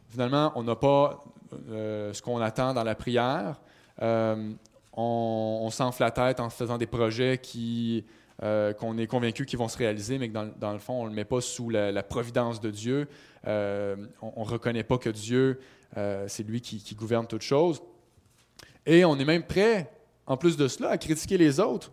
[0.08, 3.60] finalement, on n'a pas ce qu'on attend dans la prière.
[4.00, 4.56] on,
[4.96, 8.06] on s'enfle la tête en faisant des projets qui
[8.44, 11.10] euh, qu'on est convaincu qu'ils vont se réaliser, mais que dans, le fond, on ne
[11.10, 13.08] le met pas sous la, providence de Dieu.
[13.48, 15.60] Euh, on ne reconnaît pas que Dieu,
[15.98, 17.82] euh, c'est lui qui, gouverne toutes choses.
[18.86, 19.90] Et on est même prêt,
[20.28, 21.92] en plus de cela, à critiquer les autres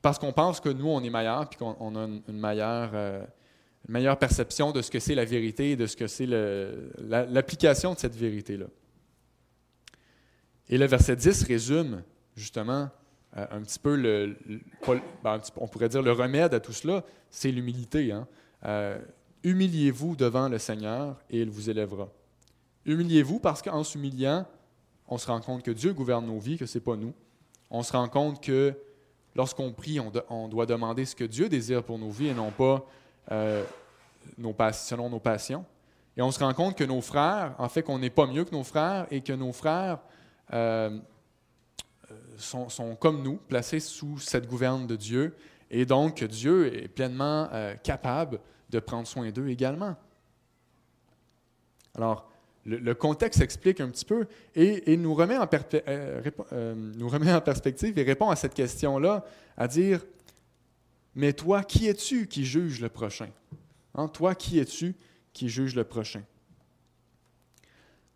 [0.00, 3.26] parce qu'on pense que nous, on est meilleur, puis qu'on a une, meilleure, une,
[3.88, 6.26] meilleure, perception de ce que c'est la vérité et de ce que c'est
[6.98, 8.66] l'application de cette vérité-là.
[10.68, 12.02] Et le verset 10 résume
[12.36, 12.88] justement
[13.36, 13.96] euh, un petit peu
[15.22, 18.12] ben, on pourrait dire le remède à tout cela, c'est l'humilité.
[18.12, 18.26] Hein.
[18.64, 18.98] Euh,
[19.42, 22.08] humiliez-vous devant le Seigneur et il vous élèvera.
[22.86, 24.46] Humiliez-vous parce qu'en s'humiliant,
[25.08, 27.12] on se rend compte que Dieu gouverne nos vies, que ce n'est pas nous.
[27.70, 28.74] On se rend compte que
[29.34, 32.86] lorsqu'on prie, on, doit demander ce que Dieu désire pour nos vies et non pas
[33.32, 33.64] euh,
[34.38, 35.64] nos selon nos passions.
[36.16, 38.54] Et on se rend compte que nos frères, en fait, qu'on n'est pas mieux que
[38.54, 39.98] nos frères et que nos frères
[42.38, 45.34] sont, comme nous, placés sous cette gouverne de Dieu,
[45.70, 49.96] et donc Dieu est pleinement euh, capable de prendre soin d'eux également.
[51.94, 52.30] Alors,
[52.66, 56.22] le, contexte explique un petit peu et, nous, remet en euh,
[56.52, 59.24] euh, nous remet en perspective et répond à cette question-là,
[59.56, 60.04] à dire,
[61.14, 63.28] mais toi, qui es-tu qui juge le prochain?
[63.94, 64.94] Hein, toi, qui es-tu
[65.32, 66.22] qui juge le prochain?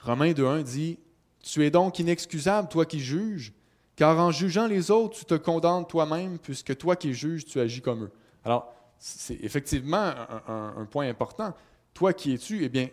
[0.00, 0.98] Romains 2.1 dit,
[1.42, 3.52] Tu es donc inexcusable, toi qui juges,
[4.00, 7.82] car en jugeant les autres, tu te condamnes toi-même, puisque toi qui juges, tu agis
[7.82, 8.10] comme eux.
[8.42, 10.14] Alors, c'est effectivement
[10.48, 11.52] un, point important.
[11.92, 12.64] Toi qui es-tu?
[12.64, 12.88] Eh bien,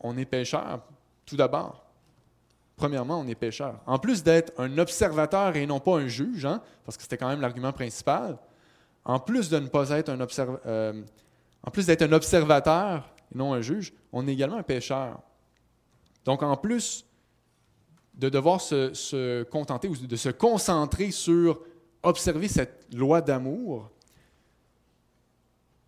[0.00, 0.82] on est pécheur,
[1.24, 1.82] tout d'abord.
[2.76, 3.80] Premièrement, on est pécheur.
[3.86, 7.28] En plus d'être un observateur et non pas un juge, hein, parce que c'était quand
[7.28, 8.38] même l'argument principal, euh,
[9.06, 9.48] en plus
[11.86, 15.20] d'être un observateur et non un juge, on est également un pécheur.
[16.26, 17.06] Donc, en plus
[18.14, 21.60] de devoir se, contenter ou de se concentrer sur
[22.02, 23.90] observer cette loi d'amour,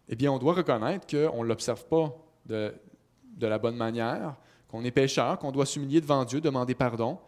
[0.08, 2.14] eh bien, on doit reconnaître qu'on ne l'observe pas
[2.46, 2.74] de,
[3.36, 4.36] de, la bonne manière,
[4.68, 7.18] qu'on est pécheur, qu'on doit s'humilier devant Dieu, demander pardon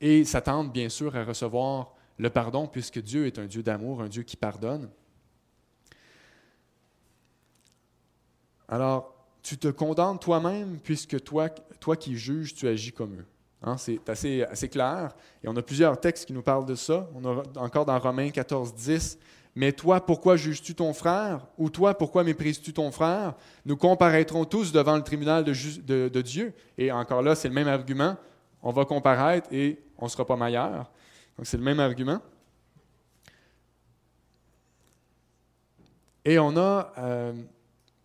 [0.00, 4.08] et s'attendre, bien sûr, à recevoir le pardon, puisque Dieu est un Dieu d'amour, un
[4.08, 4.90] Dieu qui pardonne.
[8.68, 13.26] Alors, tu te condamnes toi-même, puisque toi, toi qui juges, tu agis comme eux.
[13.64, 15.14] Hein, c'est assez, clair.
[15.42, 17.08] Et on a plusieurs textes qui nous parlent de ça.
[17.14, 19.18] On a encore dans Romains 14, 10.
[19.54, 21.46] Mais toi, pourquoi juges-tu ton frère?
[21.58, 23.34] Ou toi, pourquoi méprises-tu ton frère?
[23.64, 26.54] Nous comparaîtrons tous devant le tribunal de, de, Dieu.
[26.76, 28.16] Et encore là, c'est le même argument.
[28.62, 30.90] On va comparaître et on ne sera pas meilleur.
[31.36, 32.20] Donc, c'est le même argument.
[36.24, 37.32] Et on a euh,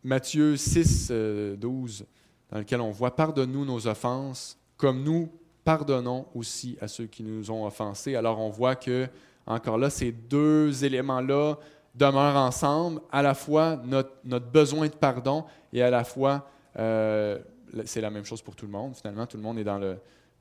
[0.03, 1.11] Matthieu 6,
[1.57, 2.05] 12, euh,
[2.51, 5.31] dans lequel on voit Pardonne-nous nos offenses, comme nous
[5.67, 8.15] pardonnons aussi à ceux qui nous ont offensés.
[8.15, 9.05] Alors on voit que,
[9.45, 11.55] encore là, ces deux éléments-là
[11.93, 16.49] demeurent ensemble, à la fois notre, besoin de pardon et à la fois,
[16.79, 17.37] euh,
[17.83, 19.97] c'est la même chose pour tout le monde, finalement, tout le monde est dans le,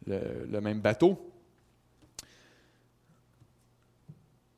[0.07, 1.19] le, même bateau.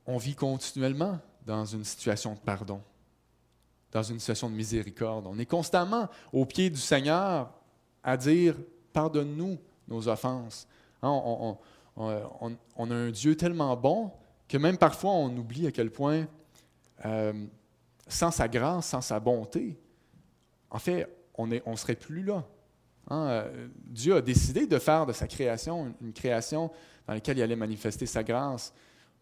[0.07, 2.83] On vit continuellement dans une situation de pardon,
[3.91, 5.27] dans une situation de miséricorde.
[5.27, 7.55] On est constamment au pied du Seigneur
[8.05, 8.55] à dire,
[8.93, 10.67] pardonne-nous, nos offenses.
[11.03, 11.11] Hein,
[11.97, 14.13] on, a un Dieu tellement bon
[14.49, 16.27] que même parfois on oublie à quel point,
[17.05, 17.47] euh,
[18.07, 19.79] sans sa grâce, sans sa bonté,
[20.71, 22.45] en fait, on ne serait plus là.
[23.11, 26.71] Hein, euh, Dieu a décidé de faire de sa création une, création
[27.07, 28.73] dans laquelle il allait manifester sa grâce.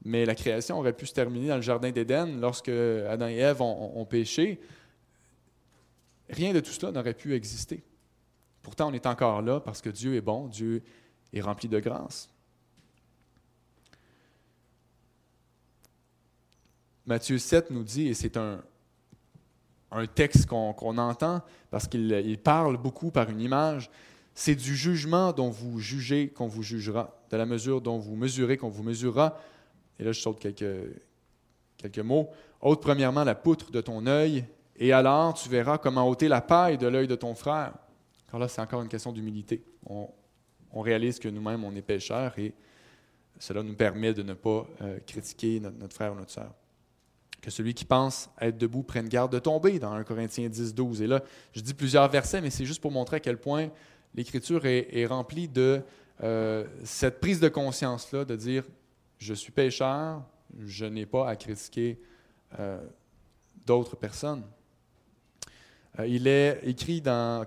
[0.04, 3.62] Mais la création aurait pu se terminer dans le Jardin d'Éden lorsque Adam et Ève
[3.62, 4.60] ont péché.
[6.28, 7.82] Rien de tout cela n'aurait pu exister.
[8.66, 10.82] Pourtant, on est encore là parce que Dieu est bon, Dieu
[11.32, 12.28] est rempli de grâce.
[17.06, 18.60] Matthieu 7 nous dit, et c'est un,
[19.92, 23.88] un texte qu'on entend parce qu'il parle beaucoup par une image,
[24.34, 28.56] c'est du jugement dont vous jugez qu'on vous jugera, de la mesure dont vous mesurez
[28.56, 29.38] qu'on vous mesurera.
[30.00, 30.90] Et là, je saute quelques,
[31.76, 32.30] quelques mots.
[32.60, 36.78] Ôte premièrement la poutre de ton œil, et alors tu verras comment ôter la paille
[36.78, 37.74] de l'œil de ton frère.
[38.36, 39.64] Car là, c'est encore une question d'humilité.
[39.86, 40.10] On,
[40.82, 42.52] réalise que nous-mêmes, on est pécheurs et
[43.38, 46.52] cela nous permet de ne pas euh, critiquer notre, notre, frère ou notre sœur.
[47.40, 51.00] Que celui qui pense être debout prenne garde de tomber, dans 1 Corinthiens 10, 12.
[51.00, 51.22] Et là,
[51.54, 53.70] je dis plusieurs versets, mais c'est juste pour montrer à quel point
[54.14, 55.80] l'Écriture est, remplie de
[56.22, 58.64] euh, cette prise de conscience-là, de dire,
[59.16, 60.22] je suis pécheur,
[60.58, 61.98] je n'ai pas à critiquer
[62.58, 62.84] euh,
[63.64, 64.42] d'autres personnes.
[65.98, 67.46] Euh, il est écrit dans,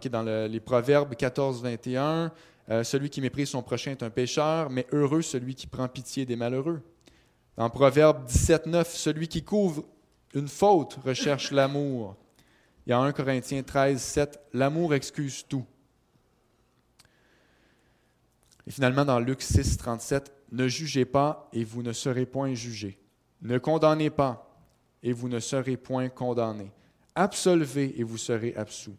[0.49, 2.31] les Proverbes 14, 21,
[2.83, 6.35] Celui qui méprise son prochain est un pécheur, mais heureux celui qui prend pitié des
[6.35, 6.81] malheureux.
[7.57, 9.83] Dans Proverbe 17, 9, Celui qui couvre
[10.33, 12.15] une faute recherche l'amour.
[12.85, 15.65] Il y a 1 Corinthiens 13, 7, L'amour excuse tout.
[18.65, 22.99] Et finalement, dans Luc 6, 37, Ne jugez pas et vous ne serez point jugés.
[23.41, 24.55] Ne condamnez pas
[25.01, 26.71] et vous ne serez point condamnés.
[27.15, 28.95] Absolvez et vous serez absous.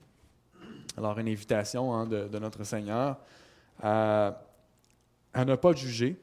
[0.97, 3.17] Alors, une invitation hein, de, notre Seigneur
[3.83, 4.37] à,
[5.35, 6.17] ne pas juger.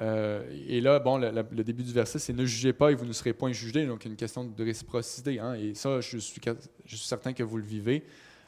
[0.00, 3.12] Euh, et là, bon, le, début du verset, c'est ne jugez pas et vous ne
[3.12, 3.86] serez point jugés.
[3.86, 5.38] Donc, une question de réciprocité.
[5.38, 6.40] Hein, et ça, je suis,
[6.86, 8.04] certain que vous le vivez.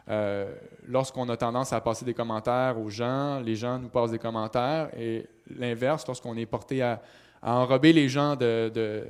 [0.09, 0.53] Euh,
[0.89, 4.91] lorsqu'on a tendance à passer des commentaires aux gens, les gens nous passent des commentaires.
[4.99, 7.01] Et l'inverse, lorsqu'on est porté à,
[7.43, 9.05] enrober les gens euh,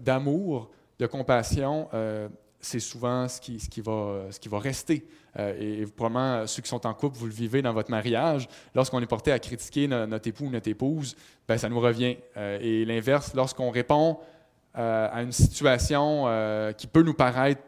[0.00, 0.70] d'amour,
[1.04, 2.28] compassion, euh,
[2.58, 5.06] c'est souvent ce qui, va, ce qui va rester.
[5.38, 8.48] et probablement, ceux qui sont en couple, vous le vivez dans votre mariage.
[8.74, 11.14] Lorsqu'on est porté à critiquer notre époux ou notre épouse,
[11.46, 12.16] ben, ça nous revient.
[12.34, 14.18] et l'inverse, lorsqu'on répond
[14.74, 16.24] à une situation
[16.76, 17.62] qui peut nous paraître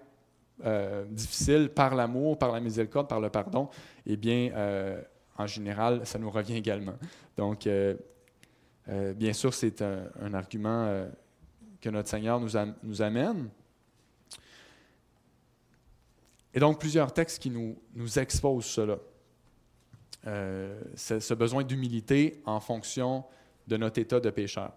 [0.66, 3.68] euh, difficile par l'amour, par la miséricorde, par le pardon,
[4.04, 5.00] eh bien, euh,
[5.36, 6.94] en général, ça nous revient également.
[7.36, 7.94] Donc, euh,
[9.14, 11.06] bien sûr, c'est un, argument
[11.80, 13.50] que notre Seigneur nous, amène.
[16.54, 18.98] Et donc, plusieurs textes qui nous, nous exposent cela.
[20.24, 23.24] ce besoin d'humilité en fonction
[23.66, 24.72] de notre état de pécheur.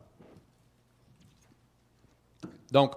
[2.71, 2.93] Donc,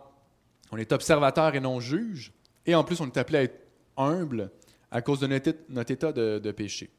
[0.71, 2.33] on est observateur et non juge.
[2.67, 3.61] Et en plus, on est appelé à être
[3.97, 4.51] humble
[4.91, 6.91] à cause de notre, état de, péché.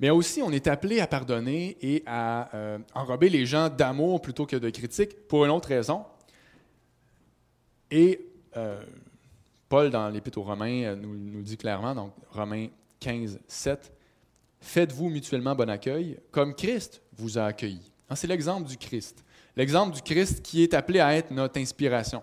[0.00, 4.46] Mais aussi, on est appelé à pardonner et à euh, enrober les gens d'amour plutôt
[4.46, 6.04] que de critique pour une autre raison.
[7.90, 8.20] Et
[8.56, 8.80] euh,
[9.68, 12.68] Paul, dans l'Épître aux Romains, euh, nous, nous, dit clairement, donc Romains
[13.00, 13.92] 15, 7,
[14.60, 17.80] Faites-vous mutuellement bon accueil, comme Christ vous a accueilli.
[18.10, 19.24] Hein, c'est l'exemple du Christ.
[19.56, 22.22] L'exemple du Christ qui est appelé à être notre inspiration.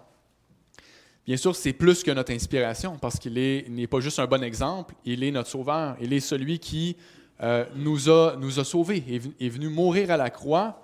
[1.26, 4.94] Bien sûr, c'est plus que notre inspiration, parce qu'il n'est pas juste un bon exemple,
[5.06, 6.98] il est notre sauveur, il est celui qui
[7.44, 10.82] euh, nous, a, nous a sauvés, est, est venu mourir à la croix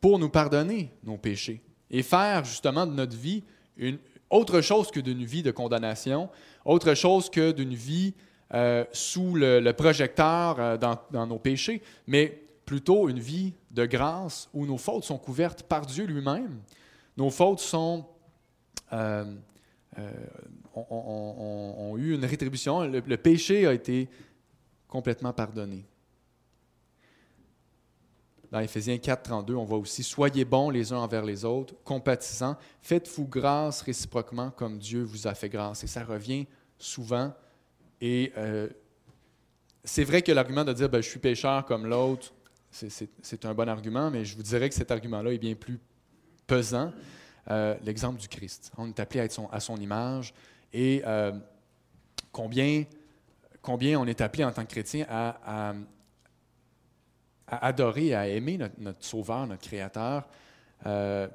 [0.00, 1.60] pour nous pardonner nos péchés
[1.90, 3.42] et faire justement de notre vie
[3.76, 3.98] une,
[4.30, 6.28] autre chose que d'une vie de condamnation,
[6.64, 8.14] autre chose que d'une vie
[8.54, 14.66] euh, sous le, projecteur euh, dans, nos péchés, mais plutôt une vie de grâce où
[14.66, 16.60] nos fautes sont couvertes par Dieu lui-même.
[17.16, 18.06] Nos fautes sont
[20.74, 22.82] ont, eu une rétribution.
[22.82, 24.08] Le, péché a été
[24.96, 25.84] complètement pardonné.
[28.50, 32.56] Dans Éphésiens 4, 32, on voit aussi Soyez bons les uns envers les autres, compatissants,
[32.80, 35.84] faites-vous grâce réciproquement comme Dieu vous a fait grâce.
[35.84, 36.46] Et ça revient
[36.78, 37.30] souvent.
[38.00, 38.70] Et euh,
[39.84, 42.32] c'est vrai que l'argument de dire ben, Je suis pécheur comme l'autre,
[42.70, 45.78] c'est un bon argument, mais je vous dirais que cet argument-là est bien plus
[46.46, 46.90] pesant.
[47.50, 48.72] Euh, l'exemple du Christ.
[48.78, 50.32] On est appelé à être à son image
[50.72, 51.32] et euh,
[52.32, 52.84] combien,
[53.66, 55.74] combien on est appelé en tant que chrétien à,
[57.48, 60.28] adorer, à aimer notre, Sauveur, notre Créateur
[60.86, 61.26] euh,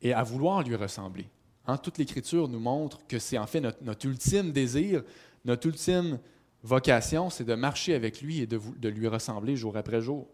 [0.00, 1.28] et à vouloir lui ressembler.
[1.66, 5.02] Hein, toute l'Écriture nous montre que c'est en fait notre, notre, ultime désir,
[5.44, 6.18] notre ultime
[6.62, 10.26] vocation, c'est de marcher avec lui et de, de lui ressembler jour après jour.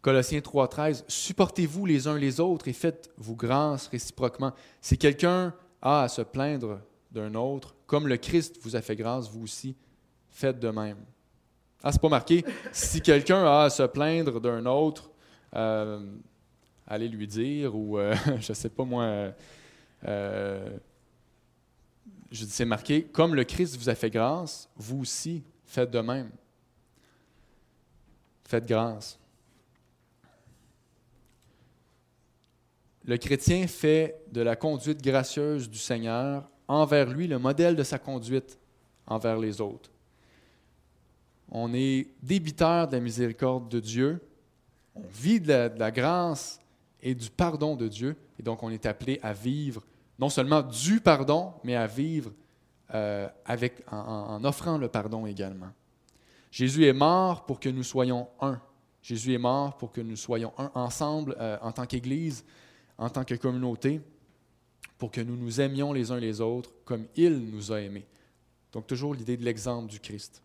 [0.00, 4.52] Colossiens 3.13, supportez-vous les uns les autres et faites-vous grâce réciproquement.
[4.80, 6.80] Si quelqu'un a à se plaindre
[7.12, 9.74] d'un autre, comme le Christ vous a fait grâce, vous aussi,
[10.30, 10.98] faites de même.
[11.82, 12.44] Ah, c'est pas marqué.
[12.70, 15.10] Si quelqu'un a à se plaindre d'un autre,
[15.56, 16.06] euh,
[16.86, 19.32] allez lui dire, ou euh, je sais pas moi,
[20.04, 20.78] euh,
[22.30, 26.00] je dis c'est marqué, comme le Christ vous a fait grâce, vous aussi, faites de
[26.00, 26.30] même.
[28.44, 29.18] Faites grâce.
[33.08, 37.98] le chrétien fait de la conduite gracieuse du Seigneur envers lui le modèle de sa
[37.98, 38.58] conduite
[39.06, 39.90] envers les autres.
[41.50, 44.20] On est débiteur de la miséricorde de Dieu,
[44.94, 46.60] on vit de la, grâce
[47.00, 49.82] et du pardon de Dieu, et donc on est appelé à vivre
[50.18, 52.32] non seulement du pardon, mais à vivre
[52.92, 55.70] euh, avec, en offrant le pardon également.
[56.50, 58.60] Jésus est mort pour que nous soyons un.
[59.02, 62.44] Jésus est mort pour que nous soyons un ensemble euh, en tant qu'Église,
[62.96, 64.00] en tant que communauté,
[64.98, 68.06] pour que nous nous aimions les uns les autres comme il nous a aimés.
[68.72, 70.42] Donc toujours l'idée de l'exemple du Christ.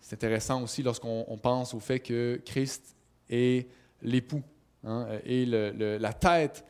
[0.00, 2.96] C'est intéressant aussi lorsqu'on pense au fait que Christ
[3.28, 3.68] est
[4.02, 4.42] l'époux,
[4.84, 6.64] hein, est la tête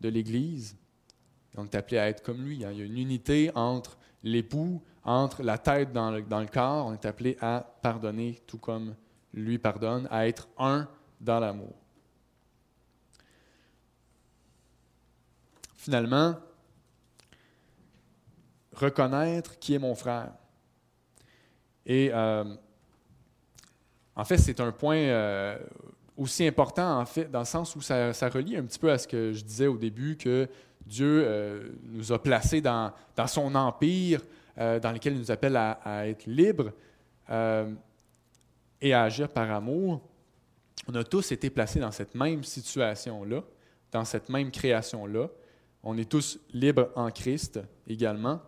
[0.00, 0.76] de l'Église.
[1.56, 2.64] On est appelé à être comme lui.
[2.64, 2.70] Hein.
[2.72, 6.86] Il y a une unité entre l'époux, entre la tête dans le, corps.
[6.86, 8.94] On est appelé à pardonner tout comme
[9.32, 10.88] lui pardonne, à être un
[11.20, 11.74] dans l'amour.
[15.88, 16.36] Finalement,
[18.74, 20.32] reconnaître qui est mon frère.
[21.86, 22.44] Et euh,
[24.14, 25.58] en fait, c'est un point euh,
[26.14, 29.08] aussi important, en fait, dans le sens où ça, relie un petit peu à ce
[29.08, 30.46] que je disais au début, que
[30.84, 34.20] Dieu euh, nous a placés dans, dans son empire,
[34.58, 36.70] dans lequel il nous appelle à, à être libres
[37.30, 40.06] et à agir par amour.
[40.86, 43.42] On a tous été placés dans cette même situation-là,
[43.90, 45.28] dans cette même création-là.
[45.82, 48.40] On est tous libres en Christ également.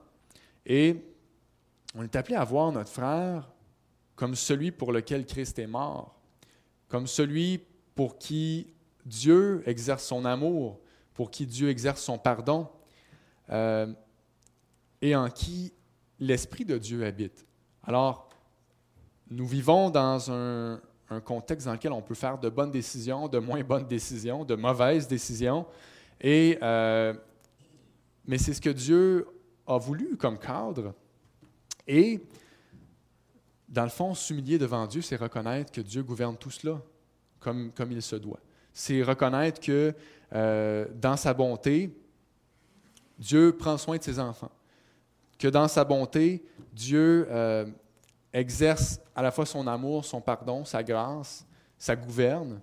[0.66, 1.05] Et
[1.95, 3.51] on est appelé à voir notre frère
[4.14, 6.20] comme celui pour lequel Christ est mort,
[6.89, 7.64] comme celui
[7.95, 8.66] pour qui
[9.07, 10.78] Dieu exerce son amour,
[11.14, 12.68] pour qui Dieu exerce son pardon,
[13.51, 13.93] euh,
[15.01, 15.72] et en qui
[16.18, 17.47] l'Esprit de Dieu habite.
[17.83, 18.28] Alors,
[19.31, 20.81] nous vivons dans un,
[21.24, 25.09] contexte dans lequel on peut faire de bonnes décisions, de moins bonnes décisions, de mauvaises
[25.09, 25.66] décisions,
[26.20, 27.14] et, euh,
[28.26, 29.26] mais c'est ce que Dieu
[29.66, 30.94] a voulu comme cadre.
[31.86, 32.20] Et,
[33.68, 36.80] dans le fond, s'humilier devant Dieu, c'est reconnaître que Dieu gouverne tout cela
[37.38, 38.40] comme, comme il se doit.
[38.72, 39.94] C'est reconnaître que
[40.32, 41.90] euh, dans sa bonté,
[43.18, 44.50] Dieu prend soin de ses enfants.
[45.38, 47.66] Que dans sa bonté, Dieu euh,
[48.32, 51.46] exerce à la fois son amour, son pardon, sa grâce,
[51.78, 52.60] sa gouverne.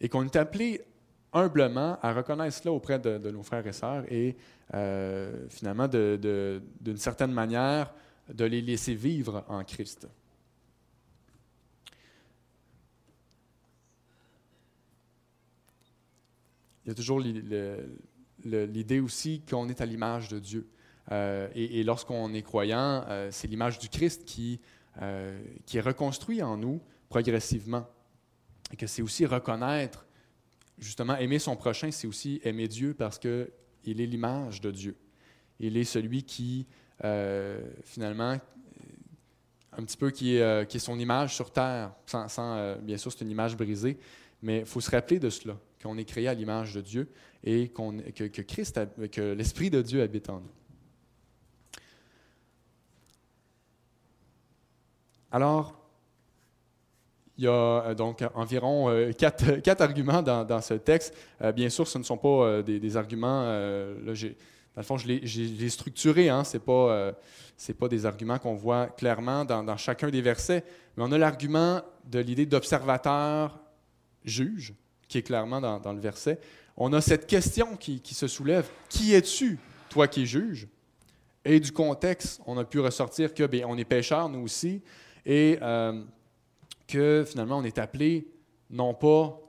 [0.00, 0.84] Et qu'on est appelé
[1.32, 4.36] humblement à reconnaître cela auprès de, nos frères et sœurs et
[4.74, 7.92] euh, finalement, d'une certaine manière,
[8.32, 10.06] de les laisser vivre en Christ.
[16.84, 20.68] Il y a toujours l'idée aussi qu'on est à l'image de Dieu.
[21.10, 24.60] Euh, et, lorsqu'on est croyant, euh, c'est l'image du Christ qui,
[25.64, 27.86] qui est reconstruit en nous progressivement.
[28.72, 30.07] Et que c'est aussi reconnaître
[30.78, 33.50] justement, aimer son prochain, c'est aussi aimer Dieu parce qu'il
[33.86, 34.96] est l'image de Dieu.
[35.60, 36.66] Il est celui qui,
[37.04, 38.38] euh, finalement,
[39.72, 43.30] un petit peu qui est, euh, son image sur terre, euh, bien sûr, c'est une
[43.30, 43.98] image brisée,
[44.42, 47.08] mais il faut se rappeler de cela, qu'on est créé à l'image de Dieu
[47.44, 48.26] et que,
[49.06, 50.50] que l'Esprit de Dieu habite en nous.
[55.30, 55.87] Alors,
[57.38, 61.14] il y a euh, donc environ euh, quatre, arguments dans, ce texte.
[61.40, 63.44] Euh, bien sûr, ce ne sont pas des, arguments.
[63.44, 66.28] là, dans le fond, je l'ai structuré.
[66.28, 67.12] Hein, ce n'est pas,
[67.78, 70.64] pas, des arguments qu'on voit clairement dans, chacun des versets.
[70.96, 73.58] Mais on a l'argument de l'idée d'observateur
[74.24, 74.74] juge,
[75.08, 76.40] qui est clairement dans, le verset.
[76.76, 79.58] On a cette question qui, se soulève Qui es-tu,
[79.88, 80.66] toi qui juges?
[81.44, 84.82] Et du contexte, on a pu ressortir que bien, on est pécheurs, nous aussi.
[85.24, 85.58] Et
[86.88, 88.26] que finalement on est appelé
[88.70, 89.40] non pas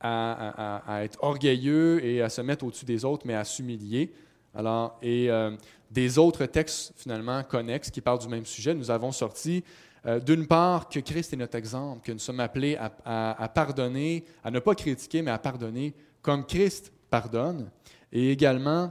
[0.00, 4.12] à, être orgueilleux et à se mettre au-dessus des autres, mais à s'humilier.
[4.54, 5.54] Alors, et euh,
[5.90, 9.62] des autres textes finalement connexes qui parlent du même sujet, nous avons sorti
[10.06, 14.50] euh, d'une part que Christ est notre exemple, que nous sommes appelés à, pardonner, à
[14.50, 17.70] ne pas critiquer, mais à pardonner comme Christ pardonne,
[18.10, 18.90] et également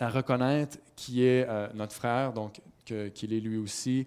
[0.00, 4.06] à reconnaître qui est euh, notre frère, donc qu'il est lui aussi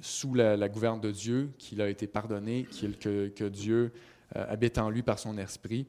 [0.00, 2.66] sous la, gouverne de Dieu, qu'il a été pardonné,
[3.00, 3.92] que, Dieu
[4.36, 5.86] euh, habite en lui par son esprit.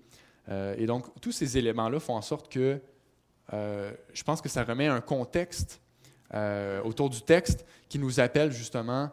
[0.50, 2.80] Euh, et donc, tous ces éléments-là font en sorte que
[3.54, 5.82] euh, je pense que ça remet un contexte
[6.86, 9.12] autour du texte qui nous appelle justement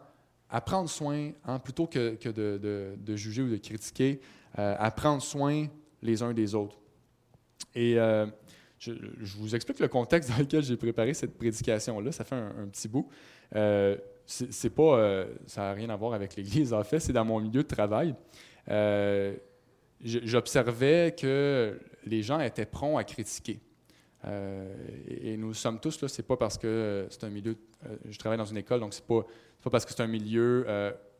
[0.49, 4.21] à prendre soin, hein, plutôt que, de, juger ou de critiquer,
[4.55, 5.67] à prendre soin
[6.01, 6.79] les uns des autres.
[7.75, 7.95] Et
[8.79, 8.93] je,
[9.37, 12.13] vous explique le contexte dans lequel j'ai préparé cette prédication-là.
[12.13, 13.09] Ça fait un petit bout
[14.29, 17.39] c'est pas, euh, ça n'a rien à voir avec l'Église, en fait, c'est dans mon
[17.39, 18.13] milieu de travail.
[20.01, 23.59] j'observais que les gens étaient prompts à critiquer.
[25.07, 27.57] et, nous sommes tous là, c'est pas parce que c'est un milieu,
[28.07, 29.25] je travaille dans une école, donc c'est pas,
[29.63, 30.65] pas parce que c'est un milieu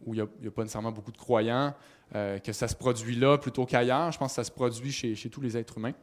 [0.06, 1.74] où il n'y a, pas nécessairement beaucoup de croyants
[2.14, 4.12] que ça se produit là plutôt qu'ailleurs.
[4.12, 5.96] Je pense que ça se produit chez tous les êtres humains.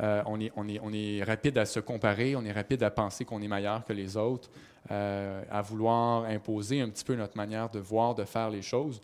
[0.00, 3.48] On, est, on, est, rapide à se comparer, on est rapide à penser qu'on est
[3.48, 4.50] meilleur que les autres,
[4.88, 9.00] à vouloir imposer un petit peu notre manière de voir, de faire les choses.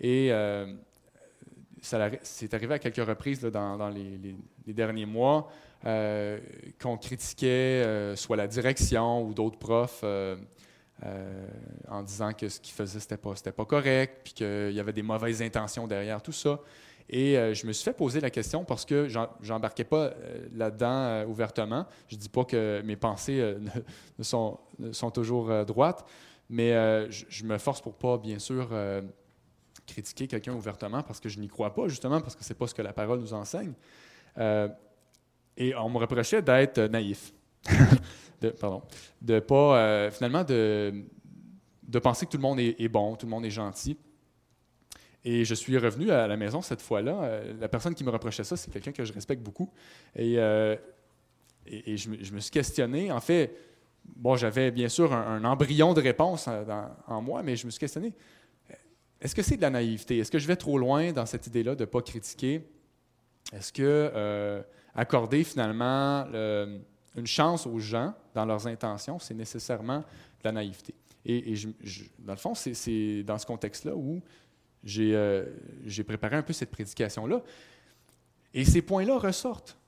[0.00, 0.32] Et
[1.82, 4.36] c'est arrivé à quelques reprises dans, les,
[4.72, 5.50] derniers mois
[5.84, 6.38] euh,
[6.80, 10.36] qu'on critiquait euh, soit la direction ou d'autres profs euh,
[11.88, 15.02] en disant que ce qu'ils faisaient, c'était pas, pas correct, puis qu'il y avait des
[15.02, 16.60] mauvaises intentions derrière tout ça.
[17.14, 19.06] Et je me suis fait poser la question parce que
[19.42, 20.14] j'embarquais pas
[20.54, 21.86] là-dedans ouvertement.
[22.08, 23.54] Je dis pas que mes pensées
[24.18, 24.58] ne, sont,
[24.92, 26.06] sont, toujours droites,
[26.48, 26.70] mais
[27.10, 28.70] je, me force pour pas, bien sûr,
[29.86, 32.66] critiquer quelqu'un ouvertement parce que je n'y crois pas, justement, parce que ce n'est pas
[32.66, 33.74] ce que la parole nous enseigne.
[34.38, 34.68] Euh,
[35.56, 37.32] et on me reprochait d'être naïf.
[38.40, 38.82] de, pardon.
[39.20, 41.04] De pas, euh, finalement, de,
[41.82, 43.98] de penser que tout le monde est, bon, tout le monde est gentil.
[45.24, 47.22] Et je suis revenu à la maison cette fois-là.
[47.22, 49.70] Euh, la personne qui me reprochait ça, c'est quelqu'un que je respecte beaucoup.
[50.16, 53.12] Et, et, je, me, suis questionné.
[53.12, 53.54] En fait,
[54.04, 56.48] bon, j'avais bien sûr un, embryon de réponse
[57.06, 58.12] en moi, mais je me suis questionné
[59.22, 60.18] est-ce que c'est de la naïveté?
[60.18, 62.68] Est-ce que je vais trop loin dans cette idée-là de ne pas critiquer?
[63.52, 64.62] Est-ce que euh,
[64.94, 70.04] accorder finalement une chance aux gens dans leurs intentions, c'est nécessairement de
[70.44, 70.94] la naïveté?
[71.24, 71.54] Et,
[72.18, 74.20] dans le fond, c'est dans ce contexte-là où
[74.84, 75.44] euh,
[75.84, 77.42] j'ai préparé un peu cette prédication-là.
[78.54, 79.78] Et ces points-là ressortent.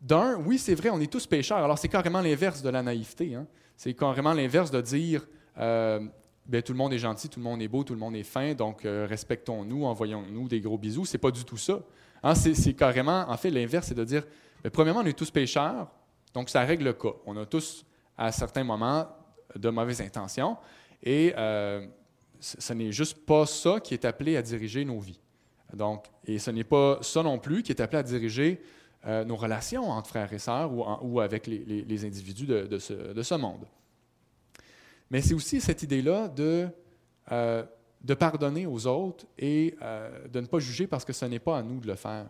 [0.00, 1.58] D'un, oui, c'est vrai, on est tous pécheurs.
[1.58, 3.34] Alors, c'est carrément l'inverse de la naïveté.
[3.34, 3.46] Hein.
[3.76, 5.26] C'est carrément l'inverse de dire
[5.58, 6.00] euh,
[6.46, 8.22] ben, tout le monde est gentil, tout le monde est beau, tout le monde est
[8.22, 11.06] fin, donc euh, respectons-nous, envoyons-nous des gros bisous.
[11.06, 11.80] C'est pas du tout ça.
[12.22, 14.24] Hein, c'est carrément, en fait, l'inverse, c'est de dire,
[14.62, 15.90] ben, premièrement, on est tous pécheurs,
[16.34, 17.12] donc ça règle le cas.
[17.26, 19.06] On a tous, à certains moments,
[19.56, 20.56] de mauvaises intentions,
[21.02, 21.86] et euh,
[22.44, 25.20] ce n'est juste pas ça qui est appelé à diriger nos vies.
[25.72, 28.60] Donc, et ce n'est pas ça non plus qui est appelé à diriger
[29.06, 30.70] euh, nos relations entre frères et sœurs
[31.02, 33.66] ou, avec les, individus de ce monde.
[35.10, 36.68] Mais c'est aussi cette idée-là de,
[37.32, 37.62] euh,
[38.02, 41.58] de pardonner aux autres et euh, de ne pas juger parce que ce n'est pas
[41.58, 42.26] à nous de le faire.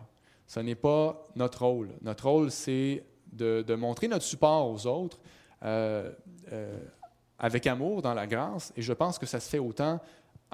[0.47, 1.89] Ce n'est pas notre rôle.
[2.01, 5.19] Notre rôle, c'est de, montrer notre support aux autres
[7.39, 9.99] avec amour, dans la grâce, et je pense que ça se fait autant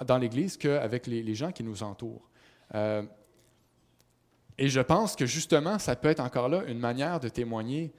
[0.05, 2.29] dans l'Église qu'avec les, gens qui nous entourent.
[2.73, 7.93] et je pense que justement, ça peut être encore là une manière de témoigner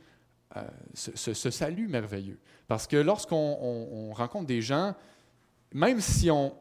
[0.94, 2.38] ce, ce, salut merveilleux.
[2.66, 4.94] Parce que lorsqu'on rencontre des gens,
[5.72, 6.54] même si on,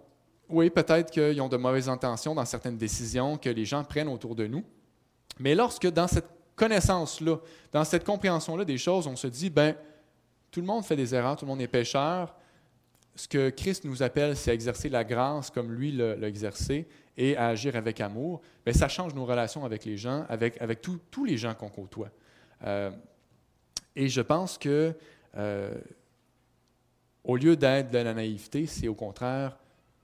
[0.50, 4.36] oui, peut-être qu'ils ont de mauvaises intentions dans certaines décisions que les gens prennent autour
[4.36, 4.64] de nous,
[5.40, 7.38] mais lorsque dans cette connaissance-là,
[7.72, 9.76] dans cette compréhension-là des choses, on se dit, ben,
[10.52, 12.36] tout le monde fait des erreurs, tout le monde est pécheur.
[13.16, 16.88] Ce que Christ nous appelle, c'est à exercer la grâce comme lui l'a exercé
[17.18, 18.41] et à agir avec amour.
[18.66, 22.10] Bien, ça change nos relations avec les gens, avec, avec tous les gens qu'on côtoie.
[22.64, 22.91] Euh,
[23.95, 24.93] et je pense que
[25.38, 25.74] euh,
[27.24, 29.58] au lieu d'être de la naïveté, c'est au contraire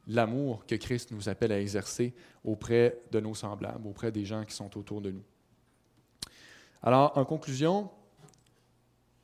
[0.08, 4.54] l'amour que Christ nous appelle à exercer auprès de nos semblables, auprès des gens qui
[4.54, 5.24] sont autour de nous.
[6.82, 7.90] Alors, en conclusion,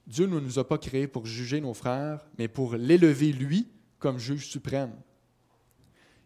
[0.05, 4.19] Dieu ne nous a pas créés pour juger nos frères, mais pour l'élever, lui, comme
[4.19, 4.93] juge suprême.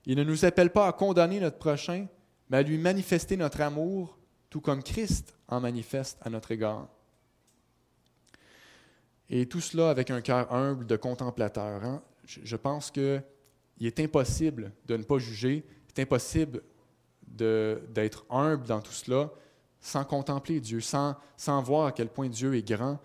[0.05, 2.07] Il ne nous appelle pas à condamner notre prochain,
[2.49, 4.17] mais à lui manifester notre amour,
[4.49, 6.87] tout comme Christ en manifeste à notre égard.
[9.29, 11.83] Et tout cela avec un cœur humble de contemplateur.
[11.83, 12.01] Hein.
[12.25, 13.21] Je, pense qu'il
[13.81, 16.63] est impossible de ne pas juger, il est impossible
[17.27, 19.29] d'être humble dans tout cela
[19.79, 22.99] sans contempler Dieu, sans, sans voir à quel point Dieu est grand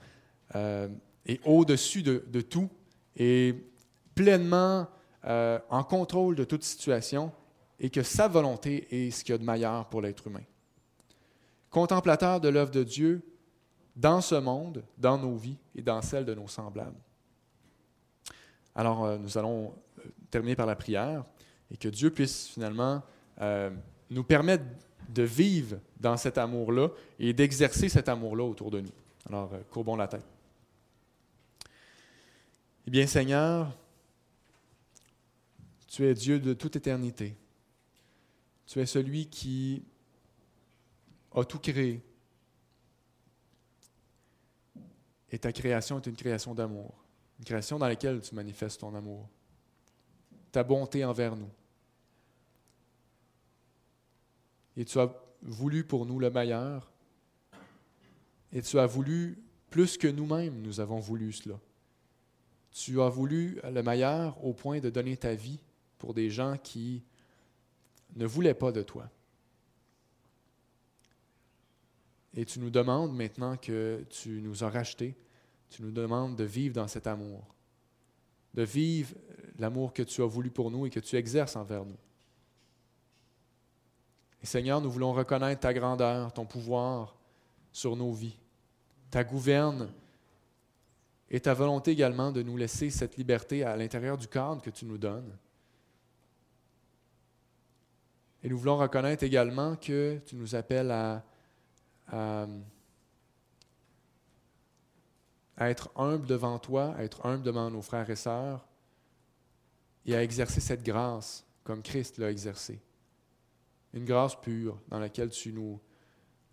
[0.55, 0.89] euh,
[1.27, 2.69] et au-dessus de, tout
[3.17, 3.55] et
[4.15, 4.89] pleinement
[5.25, 7.33] euh, en contrôle de toute situation
[7.79, 10.43] et que sa volonté est ce qu'il y a de meilleur pour l'être humain.
[11.71, 13.23] Contemplateur de l'œuvre de Dieu,
[13.97, 16.99] dans ce monde, dans nos vies et dans celles de nos semblables.
[18.75, 21.25] Alors, euh, nous allons euh, terminer par la prière
[21.71, 23.03] et que Dieu puisse finalement
[24.11, 24.63] nous permettre
[25.09, 28.93] de vivre dans cet amour-là et d'exercer cet amour-là autour de nous.
[29.29, 30.32] Alors, courbons la tête.
[32.87, 33.77] Eh bien, Seigneur,
[35.87, 37.37] tu es Dieu de toute éternité.
[38.67, 39.85] Tu es celui qui
[41.35, 42.03] a tout créé,
[45.31, 46.93] Et ta création est une création d'amour,
[47.39, 49.31] une création dans laquelle tu manifestes ton amour,
[50.51, 51.49] ta bonté envers nous.
[54.77, 56.91] et tu as voulu pour nous le meilleur.
[58.53, 59.39] Et tu as voulu
[59.71, 61.59] plus que nous-mêmes, nous avons voulu cela.
[62.73, 65.61] Tu as voulu le meilleur au point de donner ta vie
[65.99, 67.03] pour des gens qui
[68.17, 69.09] ne voulaient pas de toi.
[72.35, 75.15] Et tu nous demandes maintenant que tu nous as rachetés,
[75.69, 77.55] tu nous demandes de vivre dans cet amour,
[78.55, 79.15] de vivre
[79.59, 81.99] l'amour que tu as voulu pour nous et que tu exerces envers nous.
[84.43, 87.17] Et Seigneur, nous voulons reconnaître ta grandeur, ton pouvoir
[87.71, 88.39] sur nos vies,
[89.11, 89.93] ta gouverne
[91.35, 94.85] et ta volonté également de nous laisser cette liberté à l'intérieur du cadre que tu
[94.85, 95.35] nous donnes.
[98.43, 101.25] Et nous voulons reconnaître également que tu nous appelles à,
[105.59, 108.69] être humble devant toi, à être humble devant nos frères et sœurs,
[110.05, 112.79] et à exercer cette grâce comme Christ l'a exercé
[113.95, 115.81] une grâce pure dans laquelle tu nous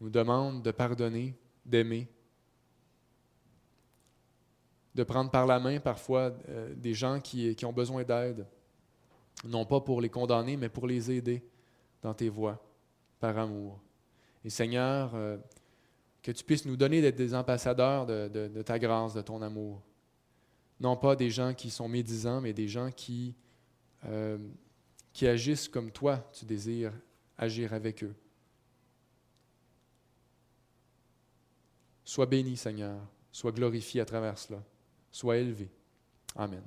[0.02, 2.08] demandes de pardonner, d'aimer,
[4.96, 8.46] de prendre par la main parfois euh, des gens qui, ont besoin d'aide,
[9.46, 11.44] non pas pour les condamner, mais pour les aider
[12.02, 12.62] dans tes voies,
[13.20, 13.80] par amour.
[14.44, 15.38] Et Seigneur, euh,
[16.22, 19.82] que tu puisses nous donner d'être des ambassadeurs de, de, ta grâce, de ton amour.
[20.80, 23.36] Non pas des gens qui sont médisants, mais des gens qui,
[24.06, 24.38] euh,
[25.14, 26.94] qui agissent comme toi, tu désires
[27.38, 28.16] agir avec eux.
[32.04, 33.00] Sois béni, Seigneur.
[33.32, 34.64] Sois glorifié à travers cela.
[35.12, 35.70] Sois élevé.
[36.36, 36.64] Amen.